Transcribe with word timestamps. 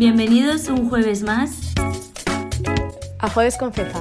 Bienvenidos 0.00 0.68
un 0.68 0.88
jueves 0.88 1.22
más. 1.22 1.74
A 3.18 3.28
Jueves 3.28 3.58
con 3.58 3.70
Fefa. 3.74 4.00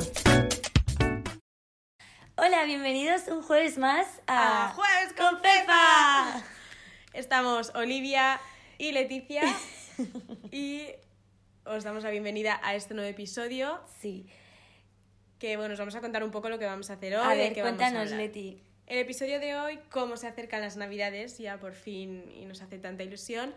Hola, 2.38 2.64
bienvenidos 2.64 3.28
un 3.28 3.44
jueves 3.44 3.78
más 3.78 4.08
a, 4.26 4.68
a 4.68 4.70
Jueves 4.70 5.14
con 5.18 5.42
Fefa. 5.42 6.42
Estamos 7.12 7.76
Olivia 7.76 8.40
y 8.78 8.94
Leticia 8.94 9.44
y 10.54 10.86
os 11.66 11.84
damos 11.84 12.06
la 12.06 12.12
bienvenida 12.12 12.62
a 12.64 12.76
este 12.76 12.94
nuevo 12.94 13.10
episodio. 13.10 13.82
Sí. 14.00 14.26
Que 15.38 15.58
bueno, 15.58 15.74
os 15.74 15.80
vamos 15.80 15.96
a 15.96 16.00
contar 16.00 16.24
un 16.24 16.32
poco 16.32 16.48
lo 16.48 16.60
que 16.60 16.66
vamos 16.66 16.90
a 16.92 16.94
hacer 16.94 17.18
hoy. 17.18 17.26
A 17.26 17.32
de 17.32 17.36
ver, 17.36 17.54
qué 17.54 17.62
vamos 17.62 17.78
cuéntanos, 17.78 18.14
hablar. 18.14 18.26
Leti. 18.26 18.64
El 18.88 19.00
episodio 19.00 19.42
de 19.42 19.58
hoy, 19.58 19.80
cómo 19.92 20.16
se 20.16 20.28
acercan 20.28 20.62
las 20.62 20.78
navidades, 20.78 21.38
ya 21.40 21.60
por 21.60 21.74
fin 21.74 22.32
y 22.34 22.46
nos 22.46 22.62
hace 22.62 22.80
tanta 22.80 23.04
ilusión. 23.04 23.54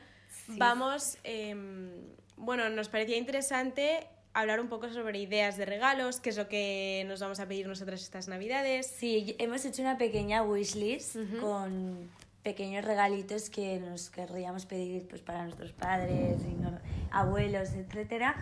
Sí. 0.46 0.56
Vamos, 0.59 1.18
em, 1.23 2.16
bueno, 2.37 2.69
nos 2.71 2.88
parecía 2.88 3.16
interesante 3.16 4.07
hablar 4.35 4.61
un 4.61 4.69
poco 4.69 4.88
sobre 4.88 5.19
ideas 5.19 5.57
de 5.57 5.66
regalos, 5.66 6.21
qué 6.21 6.30
es 6.30 6.37
lo 6.37 6.49
que 6.49 7.05
nos 7.07 7.21
vamos 7.21 7.38
a 7.41 7.47
pedir 7.47 7.66
nosotras 7.66 8.01
estas 8.02 8.29
navidades. 8.29 8.87
Sí, 8.87 9.37
hemos 9.38 9.65
hecho 9.65 9.83
una 9.83 9.99
pequeña 9.99 10.43
wishlist 10.43 11.16
Ujú. 11.16 11.41
con 11.41 12.10
pequeños 12.43 12.85
regalitos 12.85 13.51
que 13.51 13.79
nos 13.79 14.10
querríamos 14.10 14.65
pedir 14.66 15.07
pues, 15.07 15.21
para 15.21 15.45
nuestros 15.45 15.73
padres, 15.73 16.38
y 16.49 16.55
no- 16.55 16.79
abuelos, 17.10 17.73
etcétera. 17.75 18.35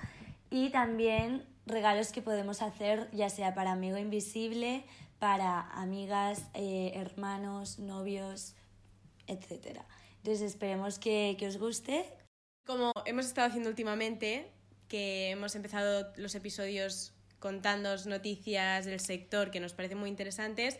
Y 0.48 0.70
también 0.70 1.44
regalos 1.66 2.12
que 2.12 2.22
podemos 2.22 2.62
hacer 2.62 3.08
ya 3.12 3.28
sea 3.28 3.54
para 3.54 3.72
amigo 3.72 3.98
invisible, 3.98 4.84
para 5.18 5.60
amigas, 5.72 6.44
eh, 6.54 6.92
hermanos, 6.94 7.78
novios, 7.78 8.54
etcétera. 9.26 9.84
Entonces 10.18 10.42
esperemos 10.42 10.98
que, 10.98 11.36
que 11.38 11.46
os 11.48 11.58
guste. 11.58 12.04
Como 12.66 12.92
hemos 13.06 13.26
estado 13.26 13.48
haciendo 13.48 13.68
últimamente, 13.68 14.46
que 14.88 15.30
hemos 15.30 15.54
empezado 15.56 16.12
los 16.16 16.34
episodios 16.34 17.12
contándoos 17.38 18.06
noticias 18.06 18.84
del 18.84 19.00
sector 19.00 19.50
que 19.50 19.60
nos 19.60 19.72
parecen 19.72 19.98
muy 19.98 20.10
interesantes, 20.10 20.78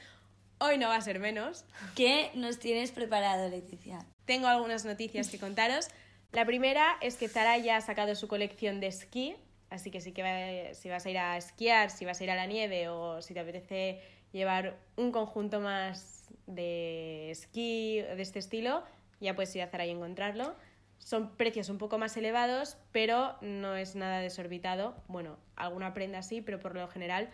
hoy 0.59 0.79
no 0.79 0.89
va 0.89 0.97
a 0.97 1.01
ser 1.01 1.19
menos. 1.19 1.65
¿Qué 1.97 2.31
nos 2.35 2.59
tienes 2.59 2.93
preparado, 2.93 3.49
Leticia? 3.49 4.05
Tengo 4.27 4.47
algunas 4.47 4.85
noticias 4.85 5.29
que 5.31 5.39
contaros. 5.39 5.89
La 6.33 6.45
primera 6.45 6.97
es 7.01 7.17
que 7.17 7.29
Zara 7.29 7.57
ya 7.59 7.79
ha 7.79 7.81
sacado 7.81 8.15
su 8.15 8.29
colección 8.29 8.79
de 8.79 8.87
esquí, 8.89 9.35
así 9.71 9.91
que, 9.91 10.01
sí 10.01 10.13
que 10.13 10.23
va- 10.23 10.75
si 10.75 10.89
vas 10.91 11.07
a 11.07 11.11
ir 11.11 11.19
a 11.19 11.37
esquiar, 11.39 11.91
si 11.91 12.05
vas 12.05 12.21
a 12.21 12.25
ir 12.25 12.31
a 12.31 12.37
la 12.37 12.47
nieve 12.47 12.89
o 12.89 13.21
si 13.23 13.35
te 13.35 13.41
apetece 13.41 14.01
llevar 14.33 14.77
un 14.97 15.11
conjunto 15.11 15.61
más 15.61 16.29
de 16.47 17.31
esquí 17.31 18.01
de 18.03 18.21
este 18.23 18.39
estilo, 18.39 18.85
ya 19.21 19.35
puedes 19.35 19.55
ir 19.57 19.63
a 19.63 19.67
Zara 19.69 19.87
y 19.87 19.91
encontrarlo. 19.91 20.55
Son 21.01 21.35
precios 21.37 21.69
un 21.71 21.79
poco 21.79 21.99
más 21.99 22.17
elevados, 22.17 22.77
pero 22.93 23.37
no 23.41 23.75
es 23.75 23.97
nada 23.97 24.21
desorbitado. 24.21 24.95
Bueno, 25.09 25.39
alguna 25.57 25.93
prenda 25.93 26.23
sí, 26.23 26.41
pero 26.43 26.61
por 26.61 26.75
lo 26.75 26.87
general 26.89 27.31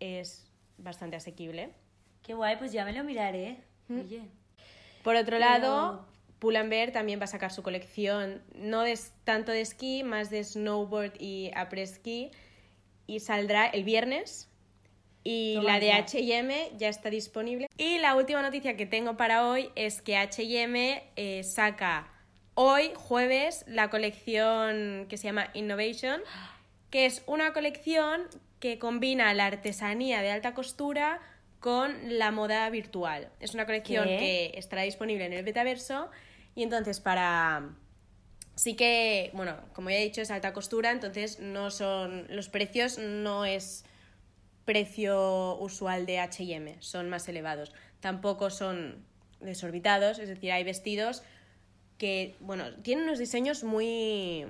es 0.00 0.52
bastante 0.78 1.16
asequible. 1.16 1.72
Qué 2.22 2.34
guay, 2.34 2.56
pues 2.56 2.72
ya 2.72 2.84
me 2.84 2.92
lo 2.92 3.02
miraré. 3.04 3.58
Oye. 3.90 4.22
Por 5.02 5.16
otro 5.16 5.38
Pero- 5.38 5.50
lado, 5.50 6.06
Pull&Bear 6.38 6.92
también 6.92 7.18
va 7.18 7.24
a 7.24 7.28
sacar 7.28 7.50
su 7.50 7.62
colección, 7.62 8.42
no 8.54 8.84
tanto 9.24 9.50
de 9.52 9.62
esquí, 9.62 10.04
más 10.04 10.28
de 10.30 10.44
snowboard 10.44 11.14
y 11.18 11.50
après-ski, 11.54 12.30
y 13.06 13.20
saldrá 13.20 13.66
el 13.66 13.84
viernes. 13.84 14.50
Y 15.24 15.54
Toma 15.54 15.72
la 15.72 15.80
de. 15.80 15.92
H&M 15.92 16.72
ya 16.76 16.88
está 16.88 17.10
disponible. 17.10 17.66
Y 17.78 17.98
la 17.98 18.14
última 18.14 18.42
noticia 18.42 18.76
que 18.76 18.86
tengo 18.86 19.16
para 19.16 19.48
hoy 19.48 19.70
es 19.74 20.02
que 20.02 20.16
H&M 20.16 21.02
eh, 21.16 21.42
saca 21.42 22.12
hoy, 22.56 22.90
jueves, 22.96 23.64
la 23.68 23.90
colección 23.90 25.06
que 25.08 25.16
se 25.16 25.24
llama 25.24 25.50
Innovation, 25.54 26.20
que 26.90 27.06
es 27.06 27.22
una 27.26 27.52
colección 27.52 28.22
que 28.58 28.78
combina 28.78 29.32
la 29.34 29.46
artesanía 29.46 30.22
de 30.22 30.30
alta 30.30 30.54
costura 30.54 31.20
con 31.60 32.18
la 32.18 32.30
moda 32.32 32.68
virtual. 32.70 33.28
Es 33.40 33.54
una 33.54 33.66
colección 33.66 34.08
¿Qué? 34.08 34.16
que 34.18 34.58
estará 34.58 34.82
disponible 34.82 35.26
en 35.26 35.34
el 35.34 35.44
betaverso 35.44 36.10
y 36.54 36.62
entonces 36.62 36.98
para... 36.98 37.70
Sí 38.54 38.74
que, 38.74 39.30
bueno, 39.34 39.54
como 39.74 39.90
ya 39.90 39.96
he 39.96 40.02
dicho, 40.04 40.22
es 40.22 40.30
alta 40.30 40.54
costura, 40.54 40.90
entonces 40.90 41.38
no 41.40 41.70
son... 41.70 42.26
Los 42.30 42.48
precios 42.48 42.96
no 42.96 43.44
es 43.44 43.84
precio 44.64 45.58
usual 45.58 46.06
de 46.06 46.20
H&M, 46.20 46.76
son 46.80 47.10
más 47.10 47.28
elevados. 47.28 47.74
Tampoco 48.00 48.48
son 48.48 49.04
desorbitados, 49.40 50.18
es 50.18 50.28
decir, 50.30 50.52
hay 50.52 50.64
vestidos 50.64 51.22
que, 51.98 52.34
bueno, 52.40 52.74
tienen 52.82 53.04
unos 53.04 53.18
diseños 53.18 53.64
muy, 53.64 54.46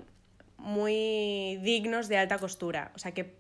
muy 0.58 1.58
dignos 1.62 2.08
de 2.08 2.18
alta 2.18 2.38
costura. 2.38 2.92
O 2.94 2.98
sea 2.98 3.12
que 3.12 3.36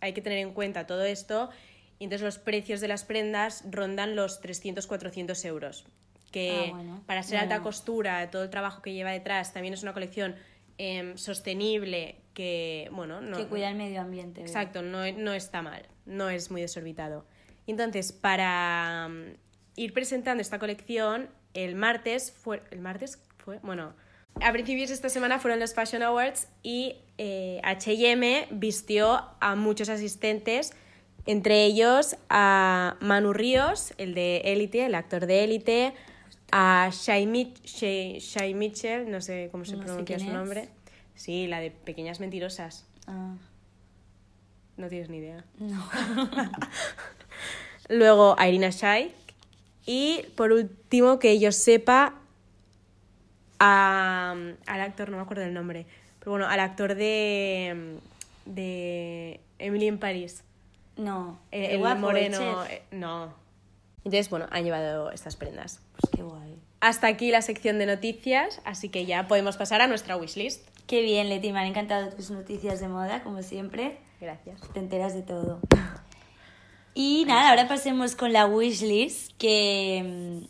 hay 0.00 0.12
que 0.12 0.20
tener 0.22 0.38
en 0.38 0.52
cuenta 0.52 0.86
todo 0.86 1.04
esto. 1.04 1.50
Y 1.98 2.04
entonces 2.04 2.24
los 2.24 2.38
precios 2.38 2.80
de 2.80 2.88
las 2.88 3.04
prendas 3.04 3.64
rondan 3.70 4.16
los 4.16 4.42
300-400 4.42 5.44
euros. 5.46 5.86
Que 6.30 6.66
Ah, 6.68 6.74
bueno. 6.74 7.02
para 7.06 7.22
ser 7.22 7.38
Bueno. 7.38 7.54
alta 7.54 7.62
costura, 7.62 8.30
todo 8.30 8.42
el 8.42 8.50
trabajo 8.50 8.82
que 8.82 8.92
lleva 8.92 9.10
detrás, 9.12 9.52
también 9.54 9.72
es 9.74 9.82
una 9.82 9.94
colección 9.94 10.34
em, 10.78 11.16
sostenible 11.16 12.16
que, 12.34 12.90
bueno, 12.92 13.22
no, 13.22 13.38
que 13.38 13.46
cuida 13.46 13.70
el 13.70 13.76
medio 13.76 14.02
ambiente. 14.02 14.42
¿verdad? 14.42 14.54
Exacto, 14.62 14.82
no, 14.82 15.10
no 15.12 15.32
está 15.32 15.62
mal, 15.62 15.86
no 16.04 16.28
es 16.28 16.50
muy 16.50 16.60
desorbitado. 16.60 17.24
Entonces, 17.66 18.12
para 18.12 19.08
mm, 19.08 19.36
ir 19.76 19.94
presentando 19.94 20.42
esta 20.42 20.58
colección, 20.58 21.30
el 21.54 21.76
martes 21.76 22.30
fue. 22.30 22.62
¿El 22.70 22.80
martes 22.80 23.16
fue? 23.46 23.58
Bueno, 23.62 23.94
a 24.42 24.52
principios 24.52 24.88
de 24.90 24.94
esta 24.96 25.08
semana 25.08 25.38
fueron 25.38 25.60
los 25.60 25.72
Fashion 25.72 26.02
Awards 26.02 26.48
y 26.62 26.96
eh, 27.16 27.62
HM 27.64 28.58
vistió 28.58 29.22
a 29.40 29.54
muchos 29.54 29.88
asistentes, 29.88 30.72
entre 31.26 31.64
ellos 31.64 32.16
a 32.28 32.96
Manu 33.00 33.32
Ríos, 33.32 33.94
el 33.98 34.14
de 34.14 34.38
Élite, 34.44 34.84
el 34.84 34.94
actor 34.94 35.26
de 35.26 35.44
Élite, 35.44 35.94
a 36.52 36.90
Shai, 36.92 37.26
Mich- 37.26 37.62
Shai- 37.64 38.18
Shai 38.20 38.52
Mitchell, 38.54 39.10
no 39.10 39.20
sé 39.20 39.48
cómo 39.50 39.64
se 39.64 39.76
No 39.76 39.84
pronuncia 39.84 40.18
su 40.18 40.26
es. 40.26 40.32
nombre. 40.32 40.68
Sí, 41.14 41.46
la 41.46 41.60
de 41.60 41.70
Pequeñas 41.70 42.20
Mentirosas. 42.20 42.84
Ah, 43.06 43.34
No 44.76 44.88
tienes 44.88 45.08
ni 45.08 45.18
idea. 45.18 45.44
no. 45.58 45.88
Luego 47.88 48.34
a 48.38 48.48
Irina 48.48 48.70
Shayk. 48.70 49.12
Y 49.86 50.24
por 50.36 50.50
último, 50.52 51.18
que 51.20 51.38
yo 51.38 51.52
sepa, 51.52 52.14
a- 53.58 54.34
al 54.66 54.80
actor, 54.80 55.08
no 55.10 55.16
me 55.16 55.22
acuerdo 55.22 55.42
del 55.42 55.54
nombre, 55.54 55.86
pero 56.18 56.32
bueno, 56.32 56.46
al 56.48 56.60
actor 56.60 56.94
de, 56.94 57.98
de 58.44 59.40
Emily 59.58 59.86
en 59.88 59.98
París. 59.98 60.42
No. 60.96 61.38
El, 61.50 61.64
el 61.72 61.78
guapo, 61.78 62.00
moreno. 62.00 62.64
eh, 62.66 62.82
no. 62.90 63.34
Entonces, 63.98 64.30
bueno, 64.30 64.46
han 64.50 64.64
llevado 64.64 65.10
estas 65.10 65.36
prendas. 65.36 65.80
Pues 65.98 66.10
qué 66.14 66.22
guay. 66.22 66.56
Hasta 66.80 67.06
aquí 67.08 67.30
la 67.30 67.42
sección 67.42 67.78
de 67.78 67.86
noticias, 67.86 68.60
así 68.64 68.88
que 68.88 69.04
ya 69.06 69.26
podemos 69.26 69.56
pasar 69.56 69.80
a 69.80 69.86
nuestra 69.88 70.16
wishlist. 70.16 70.66
Qué 70.86 71.02
bien, 71.02 71.28
Leti, 71.28 71.52
me 71.52 71.58
han 71.60 71.66
encantado 71.66 72.08
tus 72.10 72.30
noticias 72.30 72.78
de 72.80 72.86
moda, 72.88 73.22
como 73.24 73.42
siempre. 73.42 73.98
Gracias. 74.20 74.60
Te 74.72 74.78
enteras 74.78 75.12
de 75.14 75.22
todo. 75.22 75.60
Y 76.94 77.24
nada, 77.26 77.50
ahora 77.50 77.66
pasemos 77.68 78.14
con 78.14 78.32
la 78.32 78.46
wishlist, 78.46 79.32
que... 79.38 80.46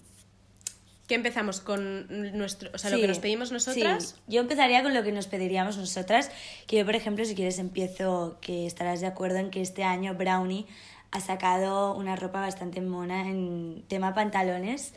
¿Qué 1.06 1.14
empezamos 1.14 1.60
con 1.60 2.06
nuestro, 2.36 2.70
o 2.74 2.78
sea, 2.78 2.90
lo 2.90 2.96
que 2.96 3.06
nos 3.06 3.18
pedimos 3.20 3.52
nosotras? 3.52 4.04
sí. 4.16 4.22
Yo 4.26 4.40
empezaría 4.40 4.82
con 4.82 4.92
lo 4.92 5.02
que 5.04 5.12
nos 5.12 5.26
pediríamos 5.28 5.76
nosotras, 5.76 6.30
que 6.66 6.76
yo, 6.78 6.84
por 6.84 6.96
ejemplo, 6.96 7.24
si 7.24 7.34
quieres 7.34 7.58
empiezo, 7.60 8.38
que 8.40 8.66
estarás 8.66 9.00
de 9.00 9.06
acuerdo 9.06 9.38
en 9.38 9.50
que 9.50 9.60
este 9.62 9.84
año 9.84 10.14
Brownie 10.14 10.66
ha 11.12 11.20
sacado 11.20 11.94
una 11.94 12.16
ropa 12.16 12.40
bastante 12.40 12.80
mona 12.80 13.28
en 13.30 13.84
tema 13.86 14.14
pantalones. 14.14 14.94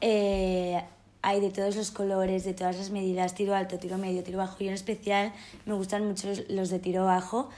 Eh, 0.00 0.82
hay 1.22 1.40
de 1.40 1.50
todos 1.50 1.76
los 1.76 1.90
colores, 1.90 2.44
de 2.44 2.54
todas 2.54 2.76
las 2.76 2.90
medidas, 2.90 3.34
tiro 3.34 3.54
alto, 3.54 3.78
tiro 3.78 3.96
medio, 3.98 4.22
tiro 4.22 4.38
bajo. 4.38 4.56
Y 4.62 4.68
en 4.68 4.74
especial 4.74 5.32
me 5.64 5.74
gustan 5.74 6.06
mucho 6.06 6.28
los- 6.48 6.70
de 6.70 6.78
tiro 6.78 7.04
bajo. 7.04 7.50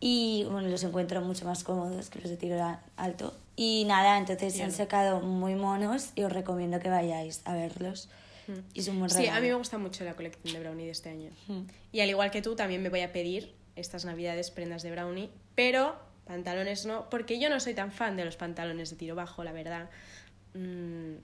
Y 0.00 0.46
bueno, 0.50 0.68
los 0.68 0.82
encuentro 0.84 1.20
mucho 1.20 1.44
más 1.44 1.62
cómodos 1.64 2.08
que 2.10 2.20
los 2.20 2.30
de 2.30 2.36
tiro 2.36 2.56
alto. 2.96 3.34
Y 3.62 3.84
nada, 3.84 4.16
entonces 4.16 4.54
se 4.54 4.62
han 4.62 4.72
sacado 4.72 5.20
muy 5.20 5.54
monos 5.54 6.12
y 6.14 6.22
os 6.22 6.32
recomiendo 6.32 6.80
que 6.80 6.88
vayáis 6.88 7.42
a 7.44 7.52
verlos. 7.52 8.08
Y 8.72 8.80
son 8.80 8.96
muy 8.96 9.10
Sí, 9.10 9.26
a 9.26 9.38
mí 9.38 9.48
me 9.48 9.52
gusta 9.52 9.76
mucho 9.76 10.02
la 10.02 10.16
colección 10.16 10.54
de 10.54 10.60
Brownie 10.60 10.86
de 10.86 10.92
este 10.92 11.10
año. 11.10 11.28
Y 11.92 12.00
al 12.00 12.08
igual 12.08 12.30
que 12.30 12.40
tú, 12.40 12.56
también 12.56 12.82
me 12.82 12.88
voy 12.88 13.02
a 13.02 13.12
pedir 13.12 13.54
estas 13.76 14.06
navidades 14.06 14.50
prendas 14.50 14.82
de 14.82 14.90
Brownie, 14.92 15.28
pero 15.54 15.94
pantalones 16.24 16.86
no, 16.86 17.10
porque 17.10 17.38
yo 17.38 17.50
no 17.50 17.60
soy 17.60 17.74
tan 17.74 17.92
fan 17.92 18.16
de 18.16 18.24
los 18.24 18.36
pantalones 18.36 18.88
de 18.88 18.96
tiro 18.96 19.14
bajo, 19.14 19.44
la 19.44 19.52
verdad. 19.52 19.90
Mm, 20.54 21.16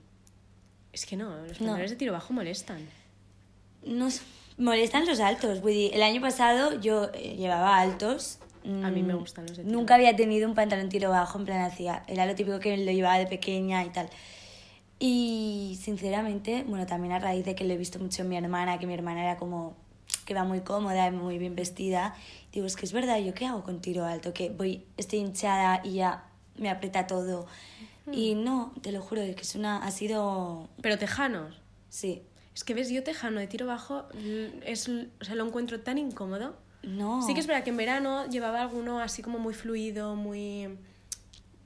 es 0.93 1.07
que 1.07 1.17
no, 1.17 1.43
los 1.43 1.57
pantalones 1.57 1.89
de 1.89 1.95
tiro 1.95 2.13
bajo 2.13 2.33
molestan. 2.33 2.87
Nos 3.81 4.21
molestan 4.59 5.07
los 5.07 5.19
altos. 5.21 5.65
dir, 5.65 5.91
el 5.91 6.03
año 6.03 6.21
pasado 6.21 6.79
yo 6.79 7.09
eh, 7.15 7.35
llevaba 7.35 7.79
altos. 7.79 8.37
A 8.83 8.89
mí 8.91 9.01
me 9.03 9.13
Mm, 9.13 9.19
gustan 9.19 9.45
los 9.47 9.57
de 9.57 9.63
tiro 9.63 9.77
Nunca 9.77 9.95
había 9.95 10.15
tenido 10.15 10.47
un 10.47 10.55
pantalón 10.55 10.89
tiro 10.89 11.09
bajo, 11.09 11.37
en 11.39 11.45
plan 11.45 11.61
hacía. 11.61 12.03
Era 12.07 12.25
lo 12.25 12.35
típico 12.35 12.59
que 12.59 12.75
lo 12.77 12.91
llevaba 12.91 13.17
de 13.17 13.27
pequeña 13.27 13.83
y 13.85 13.89
tal. 13.89 14.09
Y 14.99 15.77
sinceramente, 15.81 16.63
bueno, 16.67 16.85
también 16.85 17.13
a 17.13 17.19
raíz 17.19 17.45
de 17.45 17.55
que 17.55 17.63
lo 17.63 17.73
he 17.73 17.77
visto 17.77 17.99
mucho 17.99 18.23
en 18.23 18.29
mi 18.29 18.37
hermana, 18.37 18.79
que 18.79 18.87
mi 18.87 18.93
hermana 18.93 19.21
era 19.23 19.37
como 19.37 19.75
que 20.25 20.33
va 20.33 20.43
muy 20.43 20.61
cómoda, 20.61 21.09
muy 21.11 21.37
bien 21.37 21.55
vestida, 21.55 22.13
digo, 22.51 22.65
es 22.65 22.75
que 22.75 22.85
es 22.85 22.91
verdad, 22.93 23.19
¿yo 23.19 23.33
qué 23.33 23.45
hago 23.45 23.63
con 23.63 23.79
tiro 23.79 24.05
alto? 24.05 24.33
Que 24.33 24.49
voy, 24.49 24.85
estoy 24.97 25.19
hinchada 25.19 25.81
y 25.83 25.93
ya 25.93 26.25
me 26.57 26.69
aprieta 26.69 27.07
todo. 27.07 27.45
Y 28.11 28.35
no, 28.35 28.73
te 28.81 28.91
lo 28.91 29.01
juro, 29.01 29.21
que 29.21 29.41
es 29.41 29.55
una, 29.55 29.77
ha 29.77 29.91
sido, 29.91 30.67
Pero 30.81 30.97
tejanos. 30.97 31.61
sí, 31.89 32.23
Es 32.55 32.63
que 32.63 32.73
ves, 32.73 32.89
yo 32.89 33.03
tejano 33.03 33.39
de 33.39 33.47
tiro 33.47 33.67
bajo 33.67 34.05
l- 34.13 34.51
es, 34.65 34.89
o 34.89 35.23
sea, 35.25 35.35
lo 35.35 35.45
encuentro 35.45 35.79
tan 35.81 35.97
incómodo. 35.97 36.55
No. 36.87 37.21
Sí 37.21 37.33
que 37.33 37.39
es 37.41 37.47
verdad 37.47 37.63
que 37.63 37.69
en 37.71 37.77
verano 37.77 38.27
llevaba 38.27 38.61
alguno 38.61 38.99
así 38.99 39.21
como 39.21 39.39
muy 39.39 39.53
fluido, 39.53 40.15
muy, 40.15 40.77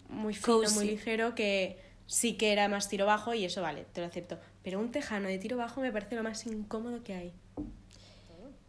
muy 0.09 0.33
fino, 0.33 0.57
Cozy. 0.57 0.75
muy 0.75 0.85
ligero, 0.87 1.35
que 1.35 1.79
sí 2.07 2.33
que 2.33 2.51
era 2.51 2.67
más 2.67 2.89
tiro 2.89 3.05
bajo 3.05 3.33
y 3.33 3.45
eso 3.45 3.61
vale, 3.61 3.85
te 3.93 4.01
lo 4.01 4.07
acepto. 4.07 4.39
Pero 4.63 4.79
un 4.79 4.91
tejano 4.91 5.27
de 5.27 5.37
tiro 5.37 5.57
bajo 5.57 5.79
me 5.81 5.91
parece 5.91 6.15
lo 6.15 6.23
más 6.23 6.45
incómodo 6.45 7.03
que 7.03 7.13
hay. 7.13 7.33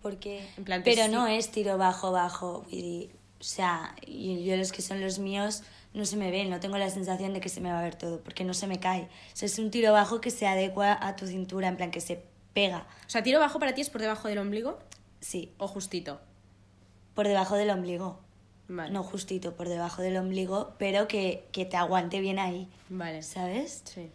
Porque, 0.02 0.46
En 0.56 0.64
plan, 0.64 0.82
pero 0.84 1.04
sí. 1.04 1.10
no 1.10 1.26
es 1.26 1.50
tiro 1.50 1.78
bajo, 1.78 2.12
bajo. 2.12 2.66
o 2.68 3.44
sea, 3.44 3.94
y 4.04 4.44
yo 4.44 4.56
los 4.56 4.72
que 4.72 4.82
son 4.82 5.00
los 5.00 5.18
míos 5.18 5.62
no 5.94 6.04
se 6.04 6.16
me 6.16 6.30
ven, 6.30 6.50
no 6.50 6.58
tengo 6.58 6.76
la 6.78 6.90
sensación 6.90 7.34
de 7.34 7.40
que 7.40 7.48
se 7.48 7.60
me 7.60 7.70
va 7.70 7.78
a 7.78 7.82
ver 7.82 7.94
todo, 7.94 8.20
porque 8.20 8.44
no 8.44 8.54
se 8.54 8.66
me 8.66 8.80
cae. 8.80 9.02
O 9.02 9.36
sea, 9.36 9.46
es 9.46 9.58
un 9.58 9.70
tiro 9.70 9.92
bajo 9.92 10.20
que 10.20 10.30
se 10.30 10.46
adecua 10.46 10.98
a 11.00 11.16
tu 11.16 11.26
cintura, 11.26 11.68
en 11.68 11.76
plan 11.76 11.90
que 11.90 12.00
se 12.00 12.22
pega. 12.52 12.86
O 13.06 13.10
sea, 13.10 13.22
tiro 13.22 13.38
bajo 13.38 13.58
para 13.58 13.74
ti 13.74 13.80
es 13.80 13.90
por 13.90 14.00
debajo 14.00 14.28
del 14.28 14.38
ombligo 14.38 14.78
Sí, 15.20 15.52
o 15.58 15.68
justito. 15.68 16.20
Por 17.14 17.28
debajo 17.28 17.56
del 17.56 17.70
ombligo. 17.70 18.18
Vale. 18.68 18.90
No 18.92 19.02
justito, 19.02 19.54
por 19.54 19.68
debajo 19.68 20.02
del 20.02 20.16
ombligo, 20.16 20.74
pero 20.78 21.08
que, 21.08 21.46
que 21.52 21.64
te 21.64 21.76
aguante 21.76 22.20
bien 22.20 22.38
ahí, 22.38 22.68
Vale. 22.88 23.22
¿sabes? 23.22 23.82
Sí. 23.84 24.10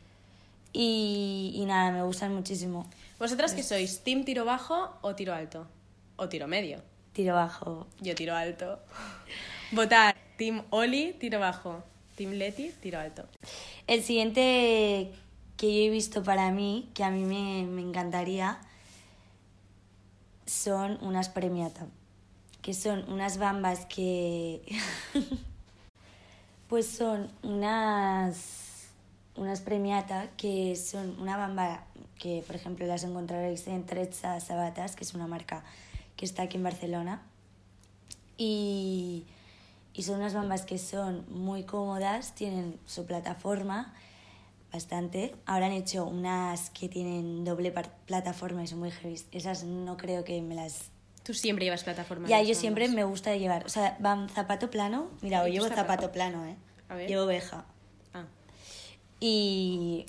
Y, 0.73 1.51
y 1.55 1.65
nada, 1.65 1.91
me 1.91 2.03
gustan 2.03 2.33
muchísimo. 2.33 2.87
¿Vosotras 3.19 3.53
qué 3.53 3.63
sois? 3.63 4.01
¿Team 4.03 4.23
tiro 4.23 4.45
bajo 4.45 4.97
o 5.01 5.15
tiro 5.15 5.33
alto? 5.33 5.67
¿O 6.15 6.29
tiro 6.29 6.47
medio? 6.47 6.81
Tiro 7.13 7.35
bajo. 7.35 7.87
Yo 7.99 8.15
tiro 8.15 8.35
alto. 8.35 8.79
Votar. 9.71 10.15
Team 10.37 10.63
Oli, 10.69 11.13
tiro 11.13 11.39
bajo. 11.39 11.83
Team 12.15 12.31
Leti, 12.33 12.69
tiro 12.79 12.99
alto. 12.99 13.23
El 13.87 14.03
siguiente 14.03 15.11
que 15.57 15.73
yo 15.73 15.81
he 15.81 15.89
visto 15.89 16.23
para 16.23 16.51
mí, 16.51 16.89
que 16.93 17.03
a 17.03 17.09
mí 17.09 17.23
me, 17.23 17.65
me 17.65 17.81
encantaría, 17.81 18.59
son 20.45 20.99
unas 21.01 21.29
premiata. 21.29 21.87
Que 22.67 22.73
son 22.73 23.09
unas 23.09 23.37
bambas 23.37 23.85
que. 23.85 24.61
pues 26.67 26.85
son 26.85 27.31
unas. 27.41 28.89
Unas 29.37 29.61
premiata 29.61 30.31
que 30.35 30.75
son 30.75 31.17
una 31.21 31.37
bamba 31.37 31.85
que, 32.19 32.43
por 32.45 32.57
ejemplo, 32.57 32.85
las 32.85 33.05
encontraréis 33.05 33.65
en 33.67 33.85
Trezza 33.85 34.37
Sabatas, 34.41 34.97
que 34.97 35.05
es 35.05 35.13
una 35.13 35.27
marca 35.27 35.63
que 36.17 36.25
está 36.25 36.41
aquí 36.41 36.57
en 36.57 36.63
Barcelona. 36.63 37.21
Y, 38.37 39.23
y 39.93 40.03
son 40.03 40.17
unas 40.17 40.33
bambas 40.33 40.65
que 40.65 40.77
son 40.77 41.23
muy 41.29 41.63
cómodas, 41.63 42.35
tienen 42.35 42.77
su 42.85 43.05
plataforma 43.05 43.93
bastante. 44.73 45.33
Ahora 45.45 45.67
han 45.67 45.71
hecho 45.71 46.05
unas 46.05 46.69
que 46.71 46.89
tienen 46.89 47.45
doble 47.45 47.73
plataforma 48.05 48.61
y 48.61 48.67
son 48.67 48.79
muy 48.79 48.91
heavy. 48.91 49.23
Esas 49.31 49.63
no 49.63 49.95
creo 49.95 50.25
que 50.25 50.41
me 50.41 50.55
las... 50.55 50.91
Tú 51.27 51.33
siempre 51.33 51.65
llevas 51.65 51.83
plataforma. 51.83 52.25
Ya, 52.29 52.41
yo 52.41 52.55
siempre 52.55 52.87
me 52.87 53.03
gusta 53.03 53.35
llevar. 53.35 53.65
O 53.65 53.69
sea, 53.69 53.97
van 53.99 54.29
zapato 54.29 54.71
plano. 54.71 55.09
Mira, 55.21 55.41
hoy 55.41 55.49
¿Y 55.49 55.57
tú 55.57 55.65
llevo 55.65 55.75
zapato? 55.75 55.91
zapato 55.91 56.11
plano, 56.13 56.45
¿eh? 56.45 56.55
A 56.87 56.95
ver. 56.95 57.09
Llevo 57.09 57.25
oveja. 57.25 57.65
Ah. 58.13 58.23
Y, 59.19 60.05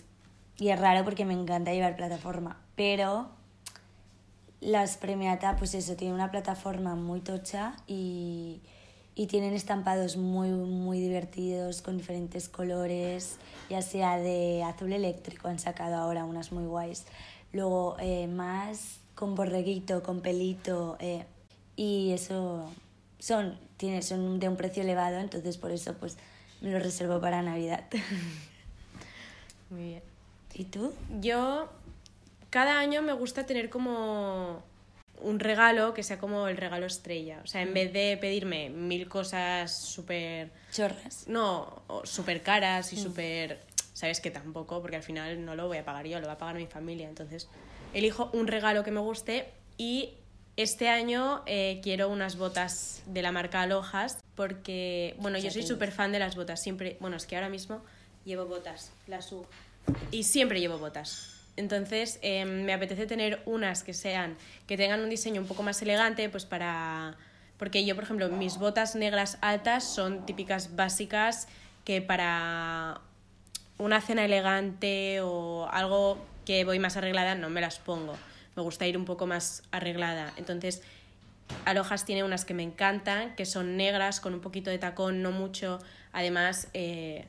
y 0.58 0.68
es 0.68 0.78
raro 0.78 1.04
porque 1.04 1.24
me 1.24 1.34
encanta 1.34 1.72
llevar 1.72 1.96
plataforma. 1.96 2.60
Pero 2.76 3.30
las 4.60 4.96
Premiata, 4.96 5.56
pues 5.56 5.74
eso, 5.74 5.96
tienen 5.96 6.14
una 6.14 6.30
plataforma 6.30 6.94
muy 6.94 7.20
tocha 7.20 7.74
y, 7.88 8.60
y 9.16 9.26
tienen 9.26 9.54
estampados 9.54 10.16
muy, 10.16 10.50
muy 10.50 11.00
divertidos 11.00 11.82
con 11.82 11.96
diferentes 11.96 12.48
colores, 12.48 13.38
ya 13.68 13.82
sea 13.82 14.18
de 14.18 14.62
azul 14.62 14.92
eléctrico, 14.92 15.48
han 15.48 15.58
sacado 15.58 15.96
ahora 15.96 16.24
unas 16.24 16.52
muy 16.52 16.66
guays. 16.66 17.06
Luego 17.52 17.96
eh, 17.98 18.28
más 18.28 18.97
con 19.18 19.34
borreguito, 19.34 20.04
con 20.04 20.20
pelito. 20.20 20.96
eh, 21.00 21.24
y 21.74 22.12
eso 22.12 22.72
son, 23.18 23.58
tiene, 23.76 24.02
son 24.02 24.38
de 24.38 24.48
un 24.48 24.56
precio 24.56 24.84
elevado, 24.84 25.18
entonces 25.18 25.58
por 25.58 25.72
eso 25.72 25.94
pues 25.94 26.16
me 26.60 26.70
lo 26.70 26.78
reservo 26.78 27.20
para 27.20 27.42
Navidad. 27.42 27.84
Muy 29.70 29.82
bien. 29.82 30.02
¿Y 30.54 30.64
tú? 30.64 30.92
Yo, 31.20 31.68
cada 32.50 32.78
año 32.78 33.02
me 33.02 33.12
gusta 33.12 33.44
tener 33.44 33.70
como 33.70 34.62
un 35.20 35.40
regalo 35.40 35.94
que 35.94 36.04
sea 36.04 36.18
como 36.18 36.46
el 36.46 36.56
regalo 36.56 36.86
estrella. 36.86 37.40
O 37.42 37.46
sea, 37.48 37.62
en 37.62 37.74
vez 37.74 37.92
de 37.92 38.16
pedirme 38.20 38.70
mil 38.70 39.08
cosas 39.08 39.76
súper... 39.76 40.52
Chorras. 40.70 41.26
No, 41.26 41.82
súper 42.04 42.42
caras 42.42 42.92
y 42.92 42.96
súper... 42.96 43.66
Sabes 43.94 44.20
que 44.20 44.30
tampoco, 44.30 44.80
porque 44.80 44.94
al 44.94 45.02
final 45.02 45.44
no 45.44 45.56
lo 45.56 45.66
voy 45.66 45.78
a 45.78 45.84
pagar 45.84 46.06
yo, 46.06 46.20
lo 46.20 46.28
va 46.28 46.34
a 46.34 46.38
pagar 46.38 46.54
mi 46.54 46.66
familia. 46.66 47.08
Entonces, 47.08 47.48
elijo 47.94 48.30
un 48.32 48.46
regalo 48.46 48.84
que 48.84 48.90
me 48.90 49.00
guste 49.00 49.50
y 49.76 50.14
este 50.56 50.88
año 50.88 51.42
eh, 51.46 51.80
quiero 51.82 52.08
unas 52.08 52.36
botas 52.36 53.02
de 53.06 53.22
la 53.22 53.32
marca 53.32 53.62
Alojas 53.62 54.18
porque, 54.34 55.14
bueno, 55.18 55.38
yo 55.38 55.50
soy 55.50 55.62
súper 55.62 55.92
fan 55.92 56.12
de 56.12 56.18
las 56.18 56.36
botas. 56.36 56.60
Siempre, 56.60 56.96
bueno, 57.00 57.16
es 57.16 57.26
que 57.26 57.36
ahora 57.36 57.48
mismo 57.48 57.80
llevo 58.24 58.46
botas, 58.46 58.92
las 59.06 59.32
U, 59.32 59.46
y 60.10 60.24
siempre 60.24 60.60
llevo 60.60 60.78
botas. 60.78 61.34
Entonces, 61.56 62.18
eh, 62.22 62.44
me 62.44 62.72
apetece 62.72 63.06
tener 63.06 63.42
unas 63.46 63.82
que 63.82 63.94
sean, 63.94 64.36
que 64.66 64.76
tengan 64.76 65.00
un 65.00 65.10
diseño 65.10 65.40
un 65.40 65.48
poco 65.48 65.62
más 65.62 65.82
elegante, 65.82 66.28
pues 66.28 66.44
para... 66.44 67.16
Porque 67.56 67.84
yo, 67.84 67.96
por 67.96 68.04
ejemplo, 68.04 68.28
mis 68.28 68.58
botas 68.58 68.94
negras 68.94 69.38
altas 69.40 69.82
son 69.82 70.24
típicas 70.24 70.76
básicas 70.76 71.48
que 71.84 72.00
para 72.00 73.00
una 73.78 74.00
cena 74.00 74.24
elegante 74.24 75.20
o 75.20 75.68
algo 75.70 76.18
que 76.48 76.64
voy 76.64 76.78
más 76.78 76.96
arreglada 76.96 77.34
no 77.34 77.50
me 77.50 77.60
las 77.60 77.78
pongo. 77.78 78.14
Me 78.56 78.62
gusta 78.62 78.86
ir 78.86 78.96
un 78.96 79.04
poco 79.04 79.26
más 79.26 79.64
arreglada. 79.70 80.32
Entonces, 80.38 80.80
Alojas 81.66 82.06
tiene 82.06 82.24
unas 82.24 82.46
que 82.46 82.54
me 82.54 82.62
encantan, 82.62 83.36
que 83.36 83.44
son 83.44 83.76
negras, 83.76 84.18
con 84.18 84.32
un 84.32 84.40
poquito 84.40 84.70
de 84.70 84.78
tacón, 84.78 85.20
no 85.20 85.30
mucho. 85.30 85.78
Además, 86.10 86.68
eh, 86.72 87.26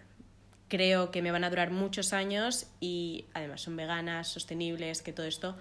creo 0.69 1.11
que 1.11 1.21
me 1.21 1.31
van 1.31 1.43
a 1.43 1.49
durar 1.49 1.69
muchos 1.69 2.13
años 2.13 2.67
y 2.79 3.25
además 3.33 3.59
son 3.59 3.75
veganas, 3.75 4.29
sostenibles, 4.29 5.01
que 5.01 5.11
todo 5.11 5.25
esto 5.25 5.57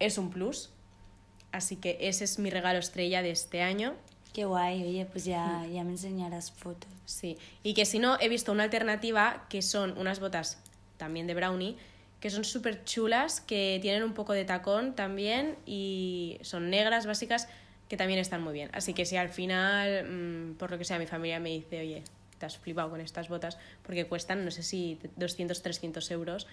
es 0.00 0.18
un 0.18 0.30
plus. 0.30 0.70
Así 1.52 1.76
que 1.76 1.98
ese 2.00 2.24
es 2.24 2.40
mi 2.40 2.50
regalo 2.50 2.80
estrella 2.80 3.22
de 3.22 3.30
este 3.30 3.62
año. 3.62 3.94
Qué 4.32 4.46
guay, 4.46 4.82
oye, 4.82 5.06
pues 5.06 5.24
ya, 5.24 5.64
ya 5.72 5.84
me 5.84 5.92
enseñarás 5.92 6.50
fotos. 6.50 6.90
Sí, 7.04 7.38
y 7.62 7.74
que 7.74 7.84
si 7.84 8.00
no, 8.00 8.18
he 8.20 8.28
visto 8.28 8.50
una 8.50 8.64
alternativa 8.64 9.46
que 9.48 9.62
son 9.62 9.96
unas 9.96 10.18
botas 10.18 10.58
también 10.96 11.28
de 11.28 11.34
brownie, 11.34 11.76
que 12.20 12.30
son 12.30 12.44
súper 12.44 12.84
chulas, 12.84 13.40
que 13.40 13.78
tienen 13.82 14.02
un 14.02 14.14
poco 14.14 14.32
de 14.32 14.44
tacón 14.44 14.94
también 14.94 15.56
y 15.66 16.38
son 16.42 16.70
negras, 16.70 17.06
básicas, 17.06 17.48
que 17.88 17.96
también 17.96 18.18
están 18.18 18.42
muy 18.42 18.52
bien. 18.54 18.70
Así 18.72 18.94
que 18.94 19.04
si 19.04 19.16
al 19.16 19.28
final, 19.28 20.04
mm, 20.08 20.54
por 20.54 20.70
lo 20.70 20.78
que 20.78 20.84
sea, 20.84 20.98
mi 20.98 21.06
familia 21.06 21.38
me 21.40 21.50
dice, 21.50 21.80
oye, 21.80 22.02
te 22.38 22.46
has 22.46 22.58
flipado 22.58 22.90
con 22.90 23.00
estas 23.00 23.28
botas, 23.28 23.58
porque 23.82 24.06
cuestan, 24.06 24.44
no 24.44 24.50
sé 24.50 24.62
si 24.62 24.98
200, 25.16 25.62
300 25.62 26.10
euros, 26.10 26.46